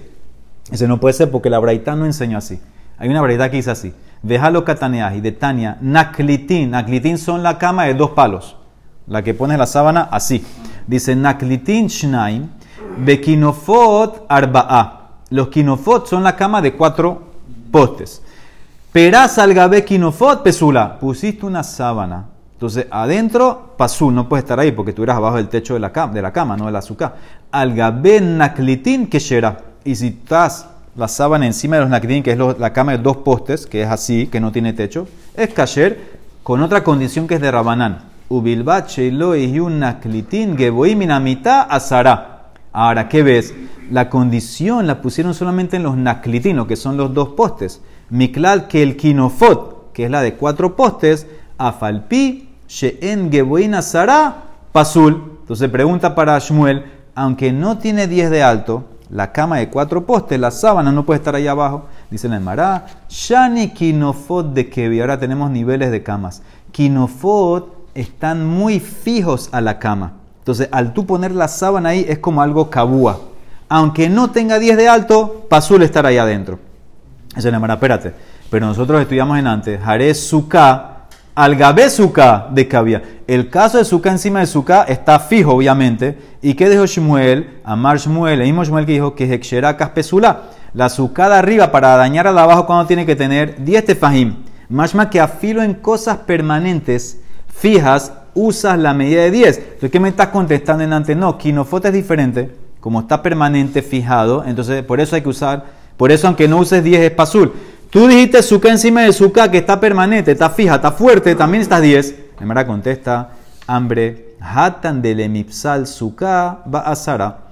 Ese 0.72 0.88
no 0.88 1.00
puede 1.00 1.14
ser 1.14 1.32
porque 1.32 1.50
la 1.50 1.60
Braitá 1.60 1.96
no 1.96 2.06
enseñó 2.06 2.38
así. 2.38 2.60
Hay 2.98 3.10
una 3.10 3.22
variedad 3.22 3.50
que 3.50 3.58
dice 3.58 3.72
así. 3.72 3.94
Vejalo 4.24 4.64
kataneaji 4.64 5.22
de 5.22 5.32
Tania, 5.32 5.78
naklitin. 5.82 6.72
Naklitin 6.72 7.18
son 7.18 7.44
la 7.44 7.58
cama 7.58 7.86
de 7.86 7.94
dos 7.94 8.12
palos. 8.12 8.56
La 9.08 9.22
que 9.22 9.34
pones 9.34 9.58
la 9.58 9.66
sábana 9.66 10.10
así. 10.12 10.44
Dice 10.86 11.16
naklitin 11.16 11.88
shnaim, 11.88 12.50
bekinofot 12.98 14.26
arba'a. 14.28 14.94
Los 15.30 15.50
kinofot 15.50 16.08
son 16.08 16.24
la 16.24 16.36
cama 16.36 16.62
de 16.62 16.74
cuatro 16.74 17.22
postes. 17.72 18.22
Peraz 18.92 19.38
algabe 19.38 19.84
kinofot 19.84 20.44
pesula. 20.44 20.98
Pusiste 21.00 21.46
una 21.46 21.64
sábana. 21.64 22.26
Entonces, 22.54 22.88
adentro, 22.90 23.76
pasul, 23.78 24.16
no 24.16 24.28
puedes 24.28 24.44
estar 24.44 24.60
ahí 24.60 24.72
porque 24.72 24.92
tú 24.92 25.04
eras 25.04 25.18
abajo 25.18 25.36
del 25.36 25.48
techo 25.48 25.76
de 25.76 25.80
la 25.80 25.92
cama, 25.92 26.14
de 26.14 26.22
la 26.24 26.34
cama 26.34 26.58
no 26.58 26.66
del 26.66 26.76
azúcar. 26.76 27.16
Algabe 27.52 28.20
naklitin 28.20 29.08
keshera. 29.08 29.58
Y 29.84 29.96
si 29.96 30.08
estás 30.08 30.68
la 30.98 31.08
sábana 31.08 31.46
encima 31.46 31.76
de 31.76 31.84
los 31.84 31.92
naklitin, 31.92 32.24
que 32.24 32.32
es 32.32 32.38
la 32.38 32.74
cama 32.74 32.94
de 32.94 32.98
dos 32.98 33.18
postes, 33.18 33.68
que 33.68 33.84
es 33.84 33.88
así, 33.88 34.28
que 34.28 34.40
no 34.40 34.52
tiene 34.52 34.74
techo, 34.74 35.08
es 35.36 35.54
kasher 35.54 36.18
con 36.42 36.64
otra 36.64 36.84
condición 36.84 37.28
que 37.28 37.36
es 37.36 37.42
de 37.42 37.52
Rabanán. 37.52 38.00
Ahora, 42.74 43.10
¿qué 43.10 43.24
ves? 43.24 43.54
La 43.92 44.10
condición 44.10 44.88
la 44.88 45.02
pusieron 45.02 45.34
solamente 45.34 45.78
en 45.78 45.84
los 45.84 45.96
naklitinos, 45.96 46.68
que 46.68 46.76
son 46.76 46.98
los 46.98 47.14
dos 47.14 47.30
postes. 47.30 47.82
Miklal 48.10 48.68
que 48.68 48.82
el 48.82 48.98
kinofot, 48.98 49.94
que 49.94 50.06
es 50.06 50.12
la 50.12 50.22
de 50.22 50.34
cuatro 50.34 50.76
postes, 50.76 51.28
afalpi, 51.58 52.50
she'en 52.68 53.32
geboin 53.32 53.76
azara, 53.76 54.44
pasul. 54.72 55.38
Entonces 55.42 55.70
pregunta 55.70 56.16
para 56.16 56.38
Shmuel, 56.40 56.86
aunque 57.16 57.52
no 57.52 57.78
tiene 57.78 58.08
10 58.08 58.30
de 58.30 58.44
alto, 58.44 58.86
la 59.10 59.32
cama 59.32 59.58
de 59.58 59.70
cuatro 59.70 60.06
postes, 60.06 60.40
la 60.40 60.52
sábana 60.52 60.92
no 60.92 61.06
puede 61.06 61.20
estar 61.20 61.36
ahí 61.36 61.48
abajo. 61.48 61.86
Dice 62.12 62.28
la 62.28 62.38
Emara, 62.38 62.86
Shani 63.10 63.70
kinofot 63.70 64.54
de 64.54 64.70
Kevi. 64.70 65.00
Ahora 65.00 65.20
tenemos 65.20 65.50
niveles 65.50 65.92
de 65.92 66.04
camas. 66.04 66.42
Kinofot 66.72 67.90
están 67.94 68.46
muy 68.46 68.80
fijos 68.80 69.50
a 69.52 69.62
la 69.62 69.80
cama. 69.80 70.14
Entonces, 70.40 70.70
al 70.72 70.94
tú 70.94 71.06
poner 71.06 71.32
la 71.32 71.48
sábana 71.48 71.90
ahí 71.90 72.06
es 72.08 72.20
como 72.20 72.42
algo 72.42 72.70
cabúa. 72.70 73.20
Aunque 73.70 74.10
no 74.10 74.32
tenga 74.32 74.60
10 74.60 74.78
de 74.78 74.88
alto, 74.88 75.46
pasul 75.50 75.84
estar 75.84 76.06
ahí 76.06 76.18
adentro. 76.18 76.60
Eso 77.36 77.52
le 77.52 77.58
espérate. 77.58 78.14
Pero 78.50 78.66
nosotros 78.66 79.02
estudiamos 79.02 79.38
en 79.38 79.48
antes, 79.48 79.80
Haré 79.84 80.14
Suká, 80.14 80.97
Algabé 81.38 81.92
Suká 81.92 82.48
de 82.50 82.68
Kabia. 82.68 83.04
El 83.28 83.52
caso 83.52 83.78
de 83.78 83.86
Suká 83.86 84.10
encima 84.10 84.40
de 84.40 84.48
Suká 84.48 84.86
está 84.88 85.20
fijo, 85.20 85.52
obviamente. 85.52 86.18
¿Y 86.42 86.56
qué 86.56 86.68
dijo 86.68 86.88
Shmuel? 86.88 87.60
Amar 87.64 88.00
Shmuel, 88.00 88.42
el 88.42 88.48
mismo 88.48 88.64
Shmuel 88.64 88.88
que 88.88 88.94
dijo 88.94 89.14
que 89.14 89.32
Hekshera 89.32 89.78
Kaspesula. 89.78 90.46
La 90.74 90.90
Suká 90.90 91.30
de 91.30 91.36
arriba 91.36 91.72
para 91.72 91.96
dañar 91.96 92.26
a 92.26 92.32
la 92.32 92.42
abajo 92.42 92.66
cuando 92.66 92.88
tiene 92.88 93.06
que 93.06 93.16
tener 93.16 93.64
10 93.64 93.86
tefajim. 93.86 94.38
Más 94.70 94.96
que 95.12 95.20
afilo 95.20 95.62
en 95.62 95.76
cosas 95.76 96.18
permanentes, 96.18 97.20
fijas, 97.46 98.14
usas 98.34 98.80
la 98.80 98.96
medida 98.96 99.22
de 99.22 99.30
10. 99.30 99.58
Entonces, 99.60 99.92
¿qué 99.92 100.00
me 100.00 100.10
estás 100.10 100.30
contestando 100.30 100.84
en 100.86 100.92
antes? 100.92 101.16
No, 101.16 101.38
Kinofot 101.38 101.86
es 101.86 101.94
diferente. 101.94 102.50
Como 102.80 103.02
está 103.02 103.22
permanente, 103.22 103.84
fijado, 103.84 104.44
entonces 104.44 104.82
por 104.82 105.00
eso 105.00 105.16
hay 105.16 105.22
que 105.22 105.30
usar, 105.30 105.66
por 105.98 106.12
eso 106.12 106.26
aunque 106.26 106.48
no 106.48 106.58
uses 106.58 106.84
10 106.84 107.00
es 107.00 107.12
pasul. 107.12 107.54
Tú 107.90 108.06
dijiste 108.08 108.44
suka 108.44 108.70
encima 108.70 109.02
de 109.02 109.14
suka 109.14 109.50
que 109.50 109.60
está 109.60 109.80
permanente, 109.80 110.34
está 110.34 110.50
fija, 110.50 110.76
está 110.76 110.92
fuerte, 110.92 111.36
también 111.36 111.62
estás 111.62 111.82
10. 111.82 112.16
Nemara 112.40 112.68
contesta, 112.68 113.32
hambre, 113.66 114.36
hatan 114.42 115.02
de 115.02 115.16
lemipsal 115.16 115.88
suka 115.88 116.64
va 116.74 116.80
asara. 116.82 117.46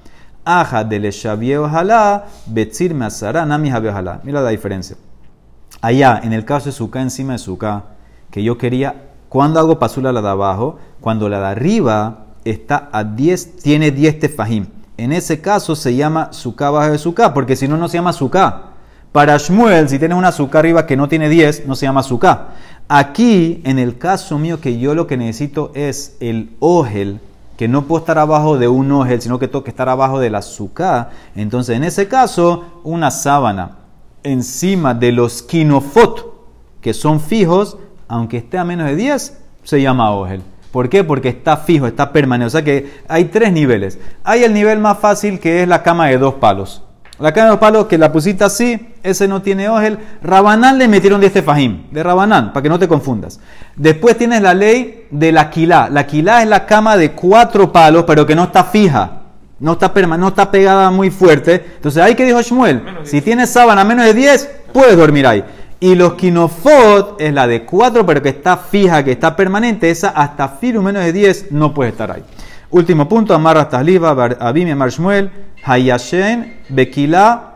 Aja 0.44 0.84
de 0.84 1.00
le 1.00 1.12
shabie 1.12 1.58
ojalá, 1.58 2.26
betzir 2.46 2.94
me 2.94 3.06
asara, 3.06 3.46
nami 3.46 3.72
ojalá. 3.72 4.20
Mira 4.24 4.42
la 4.42 4.50
diferencia. 4.50 4.98
Allá, 5.82 6.20
en 6.22 6.34
el 6.34 6.46
caso 6.46 6.66
de 6.66 6.72
suka 6.74 7.02
encima 7.02 7.34
de 7.34 7.40
suka, 7.40 7.84
que 8.30 8.44
yo 8.44 8.58
quería, 8.58 9.04
cuando 9.30 9.60
hago 9.60 9.80
pasula 9.80 10.12
la 10.12 10.22
de 10.22 10.30
abajo? 10.30 10.78
Cuando 11.00 11.30
la 11.30 11.40
de 11.40 11.46
arriba 11.48 12.26
está 12.44 12.90
a 12.92 13.04
10, 13.04 13.58
tiene 13.58 13.92
10 13.92 14.20
tefajim. 14.20 14.68
En 14.98 15.12
ese 15.12 15.42
caso 15.42 15.76
se 15.76 15.96
llama 15.96 16.32
suka 16.32 16.70
bajo 16.70 16.92
de 16.92 16.98
suka, 16.98 17.34
porque 17.34 17.56
si 17.56 17.68
no, 17.68 17.78
no 17.78 17.88
se 17.88 17.98
llama 17.98 18.14
suka. 18.14 18.65
Para 19.16 19.38
Shmuel, 19.38 19.88
si 19.88 19.98
tienes 19.98 20.18
una 20.18 20.28
azúcar 20.28 20.60
arriba 20.60 20.86
que 20.86 20.98
no 20.98 21.08
tiene 21.08 21.30
10, 21.30 21.68
no 21.68 21.76
se 21.76 21.86
llama 21.86 22.02
azúcar. 22.02 22.50
Aquí, 22.90 23.62
en 23.64 23.80
el 23.80 23.98
caso 23.98 24.38
mío, 24.38 24.60
que 24.60 24.78
yo 24.78 24.94
lo 24.94 25.08
que 25.08 25.16
necesito 25.16 25.72
es 25.74 26.18
el 26.20 26.50
ogel, 26.60 27.22
que 27.56 27.70
no 27.70 27.84
puedo 27.84 28.00
estar 28.02 28.18
abajo 28.18 28.58
de 28.58 28.68
un 28.68 28.92
ogel, 28.92 29.22
sino 29.22 29.40
que 29.40 29.48
tengo 29.48 29.64
que 29.64 29.70
estar 29.70 29.88
abajo 29.88 30.20
del 30.20 30.36
azúcar. 30.36 31.12
Entonces, 31.34 31.78
en 31.78 31.86
ese 31.86 32.10
caso, 32.10 32.82
una 32.84 33.10
sábana 33.10 33.78
encima 34.24 34.94
de 34.94 35.14
los 35.14 35.42
quinofot, 35.44 36.34
que 36.82 36.94
son 36.94 37.22
fijos, 37.22 37.78
aunque 38.10 38.36
esté 38.36 38.58
a 38.58 38.66
menos 38.66 38.86
de 38.86 38.98
10, 38.98 39.38
se 39.64 39.82
llama 39.82 40.12
ogel. 40.12 40.42
¿Por 40.74 40.90
qué? 40.90 41.06
Porque 41.06 41.30
está 41.30 41.56
fijo, 41.56 41.88
está 41.88 42.12
permanente. 42.12 42.48
O 42.48 42.50
sea 42.50 42.66
que 42.66 42.92
hay 43.08 43.24
tres 43.24 43.54
niveles. 43.54 43.98
Hay 44.26 44.44
el 44.44 44.54
nivel 44.54 44.80
más 44.80 45.00
fácil 45.00 45.40
que 45.40 45.64
es 45.64 45.70
la 45.70 45.84
cama 45.84 46.08
de 46.08 46.18
dos 46.18 46.34
palos. 46.34 46.85
La 47.20 47.32
cama 47.32 47.46
de 47.46 47.50
dos 47.52 47.60
palos 47.60 47.86
que 47.86 47.98
la 47.98 48.12
pusiste 48.12 48.44
así, 48.44 48.78
ese 49.02 49.28
no 49.28 49.42
tiene 49.42 49.70
ogel. 49.70 49.98
Rabanán 50.22 50.78
le 50.78 50.88
metieron 50.90 51.22
10 51.22 51.32
tefajim, 51.32 51.84
de 51.92 52.04
Rabanán, 52.04 52.52
para 52.52 52.62
que 52.64 52.70
no 52.70 52.78
te 52.78 52.88
confundas. 52.90 53.40
Después 53.78 54.18
tienes 54.18 54.42
la 54.42 54.54
ley 54.54 55.06
de 55.12 55.32
la 55.32 55.50
quilá. 55.50 55.88
La 55.90 56.06
quilá 56.06 56.42
es 56.44 56.50
la 56.50 56.66
cama 56.66 56.98
de 56.98 57.12
cuatro 57.12 57.72
palos, 57.72 58.04
pero 58.06 58.26
que 58.26 58.36
no 58.36 58.44
está 58.44 58.66
fija. 58.66 59.22
No 59.60 59.74
está, 59.74 59.94
perma- 59.94 60.18
no 60.20 60.28
está 60.28 60.52
pegada 60.52 60.92
muy 60.92 61.10
fuerte. 61.10 61.64
Entonces, 61.78 62.04
ahí 62.04 62.16
que 62.16 62.26
dijo 62.26 62.42
Shmuel, 62.42 62.82
si 63.04 63.12
10. 63.12 63.24
tienes 63.24 63.50
sábana 63.50 63.86
menos 63.86 64.06
de 64.06 64.14
10, 64.14 64.50
puedes 64.74 64.98
dormir 64.98 65.26
ahí. 65.26 65.44
Y 65.80 65.96
los 65.96 66.16
quinofot 66.16 67.20
es 67.22 67.34
la 67.34 67.48
de 67.48 67.64
4, 67.64 68.06
pero 68.06 68.22
que 68.22 68.30
está 68.30 68.58
fija, 68.58 69.04
que 69.04 69.14
está 69.14 69.36
permanente. 69.36 69.90
Esa 69.90 70.10
hasta 70.10 70.50
filu 70.50 70.82
menos 70.82 71.04
de 71.06 71.14
10 71.14 71.52
no 71.52 71.74
puede 71.74 71.92
estar 71.92 72.12
ahí. 72.12 72.24
Último 72.76 73.08
punto, 73.08 73.34
amarra 73.34 73.70
tasliva, 73.70 74.12
abim 74.38 74.68
y 74.68 74.72
amar 74.72 74.90
Shmuel, 74.90 75.32
hayashen, 75.64 76.60
bekila, 76.68 77.54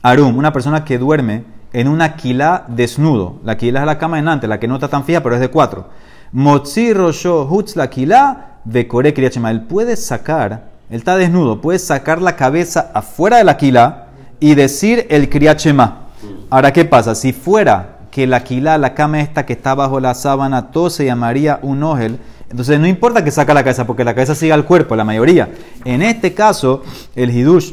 arum. 0.00 0.38
Una 0.38 0.52
persona 0.52 0.84
que 0.84 0.96
duerme 0.96 1.42
en 1.72 1.88
una 1.88 2.14
quilá 2.14 2.64
desnudo. 2.68 3.40
La 3.42 3.56
quilá 3.56 3.80
es 3.80 3.86
la 3.86 3.98
cama 3.98 4.20
enante, 4.20 4.46
la 4.46 4.60
que 4.60 4.68
no 4.68 4.74
está 4.76 4.86
tan 4.86 5.02
fija, 5.02 5.24
pero 5.24 5.34
es 5.34 5.40
de 5.40 5.48
4. 5.48 5.88
Motzi 6.30 6.92
rosho 6.92 7.48
hutz 7.50 7.74
la 7.74 7.90
quilá, 7.90 8.58
bekore. 8.64 9.12
Él 9.12 9.62
puede 9.62 9.96
sacar, 9.96 10.68
él 10.88 10.98
está 10.98 11.16
desnudo, 11.16 11.60
puede 11.60 11.80
sacar 11.80 12.22
la 12.22 12.36
cabeza 12.36 12.92
afuera 12.94 13.38
de 13.38 13.44
la 13.44 13.56
quilá 13.56 14.06
y 14.38 14.54
decir 14.54 15.04
el 15.10 15.28
kriachema. 15.30 16.02
Ahora, 16.48 16.72
¿qué 16.72 16.84
pasa? 16.84 17.16
Si 17.16 17.32
fuera 17.32 17.96
que 18.12 18.28
la 18.28 18.44
quilá, 18.44 18.78
la 18.78 18.94
cama 18.94 19.20
esta 19.20 19.44
que 19.44 19.54
está 19.54 19.74
bajo 19.74 19.98
la 19.98 20.14
sábana, 20.14 20.70
todo 20.70 20.90
se 20.90 21.06
llamaría 21.06 21.58
un 21.62 21.82
ogel, 21.82 22.20
entonces 22.52 22.78
no 22.78 22.86
importa 22.86 23.24
que 23.24 23.30
saca 23.30 23.54
la 23.54 23.64
cabeza, 23.64 23.86
porque 23.86 24.04
la 24.04 24.14
cabeza 24.14 24.34
sigue 24.34 24.52
al 24.52 24.66
cuerpo, 24.66 24.94
la 24.94 25.04
mayoría. 25.04 25.48
En 25.86 26.02
este 26.02 26.34
caso, 26.34 26.82
el 27.16 27.30
hidush, 27.30 27.72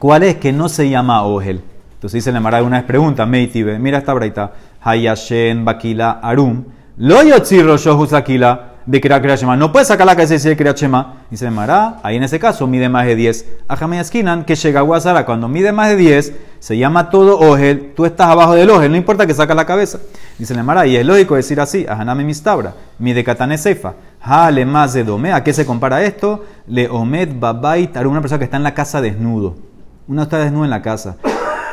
¿cuál 0.00 0.24
es? 0.24 0.38
Que 0.38 0.52
no 0.52 0.68
se 0.68 0.90
llama 0.90 1.22
ogel. 1.22 1.62
Entonces 1.94 2.24
dice 2.24 2.32
la 2.32 2.40
Mara 2.40 2.64
una 2.64 2.78
vez 2.78 2.84
pregunta, 2.84 3.24
Meitibe, 3.26 3.78
mira 3.78 3.98
esta 3.98 4.12
braita, 4.12 4.52
Hayashen, 4.82 5.64
Bakila, 5.64 6.18
Arum, 6.20 6.64
Lo 6.96 7.22
yotzi 7.22 7.62
roshohus 7.62 8.12
De 8.86 9.00
Shema. 9.00 9.56
No 9.56 9.72
puede 9.72 9.84
sacar 9.84 10.06
la 10.06 10.14
cabeza 10.14 10.34
y 10.34 10.38
decir 10.38 10.74
Shema. 10.74 11.14
Dice 11.28 11.44
la 11.44 11.50
Mara, 11.50 11.96
ahí 12.04 12.16
en 12.16 12.22
ese 12.22 12.38
caso 12.38 12.68
mide 12.68 12.88
más 12.88 13.04
de 13.04 13.16
10. 13.16 13.46
Ajame 13.66 13.98
esquinan, 13.98 14.44
que 14.44 14.54
llega 14.54 14.80
a 14.80 15.24
cuando 15.24 15.48
mide 15.48 15.72
más 15.72 15.88
de 15.88 15.96
10, 15.96 16.32
se 16.60 16.78
llama 16.78 17.10
todo 17.10 17.40
ogel, 17.40 17.94
tú 17.96 18.04
estás 18.04 18.28
abajo 18.28 18.54
del 18.54 18.70
ogel, 18.70 18.92
no 18.92 18.96
importa 18.96 19.26
que 19.26 19.34
saca 19.34 19.56
la 19.56 19.66
cabeza. 19.66 19.98
Dice 20.38 20.54
la 20.54 20.62
Mara, 20.62 20.86
y 20.86 20.94
es 20.94 21.04
lógico 21.04 21.34
decir 21.34 21.60
así, 21.60 21.84
Ajaname 21.88 22.22
mistabra, 22.22 22.74
mide 23.00 23.24
katane 23.24 23.58
seifa, 23.58 23.94
ha 24.20 24.48
le 24.52 24.64
más 24.64 24.92
de 24.92 25.02
dome, 25.02 25.32
¿a 25.32 25.42
qué 25.42 25.52
se 25.52 25.66
compara 25.66 26.04
esto? 26.04 26.44
Le 26.68 26.88
omed 26.88 27.30
babait, 27.40 27.96
una 27.96 28.20
persona 28.20 28.38
que 28.38 28.44
está 28.44 28.56
en 28.56 28.62
la 28.62 28.74
casa 28.74 29.00
desnudo. 29.00 29.56
Uno 30.06 30.22
está 30.22 30.38
desnudo 30.38 30.62
en 30.64 30.70
la 30.70 30.82
casa. 30.82 31.16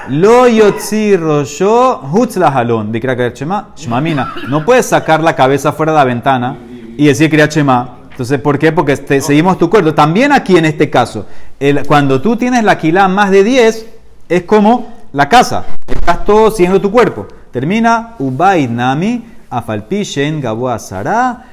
Lo 0.09 0.47
yotzi 0.47 1.15
rosho 1.15 2.01
hutz 2.11 2.37
la 2.37 2.51
jalón, 2.51 2.91
de 2.91 2.99
Shema, 3.35 3.69
Shmamina. 3.77 4.33
No 4.49 4.65
puedes 4.65 4.87
sacar 4.87 5.21
la 5.21 5.35
cabeza 5.35 5.71
fuera 5.71 5.91
de 5.91 5.97
la 5.99 6.05
ventana 6.05 6.57
y 6.97 7.07
decir 7.07 7.29
Kriat 7.29 7.51
Shema. 7.51 7.97
Entonces, 8.11 8.39
¿por 8.39 8.59
qué? 8.59 8.71
Porque 8.71 8.95
te- 8.97 9.21
seguimos 9.21 9.57
tu 9.57 9.69
cuerpo. 9.69 9.93
También 9.93 10.31
aquí 10.31 10.55
en 10.57 10.65
este 10.65 10.89
caso, 10.89 11.25
el- 11.59 11.85
cuando 11.87 12.21
tú 12.21 12.35
tienes 12.35 12.63
la 12.63 12.77
quilá 12.77 13.07
más 13.07 13.31
de 13.31 13.43
10, 13.43 13.85
es 14.29 14.43
como 14.43 14.93
la 15.11 15.27
casa. 15.29 15.65
Estás 15.87 16.23
todo 16.25 16.51
siguiendo 16.51 16.79
tu 16.79 16.91
cuerpo. 16.91 17.27
Termina, 17.51 18.15
Ubay 18.19 18.67
Nami, 18.67 19.23
Afalpi 19.49 20.03
Shen 20.03 20.41
Gabua 20.41 20.77
Sara, 20.79 21.45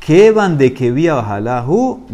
Kevan 0.00 0.56
de 0.58 0.72
Kevia 0.72 1.14
Bajalahu, 1.14 2.06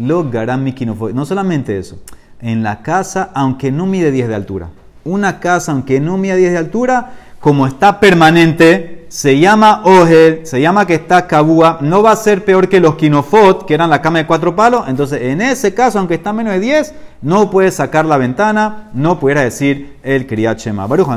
Mikinofo. 0.59 1.09
No 1.09 1.25
solamente 1.25 1.77
eso, 1.77 1.99
en 2.41 2.63
la 2.63 2.81
casa, 2.81 3.29
aunque 3.33 3.71
no 3.71 3.85
mide 3.85 4.11
10 4.11 4.27
de 4.27 4.35
altura. 4.35 4.69
Una 5.05 5.39
casa, 5.39 5.73
aunque 5.73 5.99
no 5.99 6.17
mide 6.17 6.37
10 6.37 6.51
de 6.53 6.57
altura, 6.57 7.11
como 7.39 7.67
está 7.67 7.99
permanente, 7.99 9.02
se 9.13 9.37
llama 9.37 9.83
Ogel, 9.85 10.41
se 10.43 10.59
llama 10.59 10.87
que 10.87 10.95
está 10.95 11.27
Kabua, 11.27 11.77
no 11.81 12.01
va 12.01 12.13
a 12.13 12.15
ser 12.15 12.43
peor 12.43 12.67
que 12.67 12.79
los 12.79 12.95
Kinofot, 12.95 13.63
que 13.67 13.75
eran 13.75 13.91
la 13.91 14.01
cama 14.01 14.17
de 14.17 14.25
cuatro 14.25 14.55
palos. 14.55 14.85
Entonces, 14.87 15.21
en 15.21 15.39
ese 15.39 15.71
caso, 15.75 15.99
aunque 15.99 16.15
está 16.15 16.33
menos 16.33 16.53
de 16.53 16.59
10, 16.59 16.95
no 17.21 17.51
puedes 17.51 17.75
sacar 17.75 18.07
la 18.07 18.17
ventana, 18.17 18.89
no 18.95 19.19
pudieras 19.19 19.43
decir 19.43 19.97
el 20.01 20.25
Kriyat 20.25 20.57
Shema. 20.57 20.87
Baruch. 20.87 21.07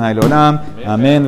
Amén. 0.87 1.25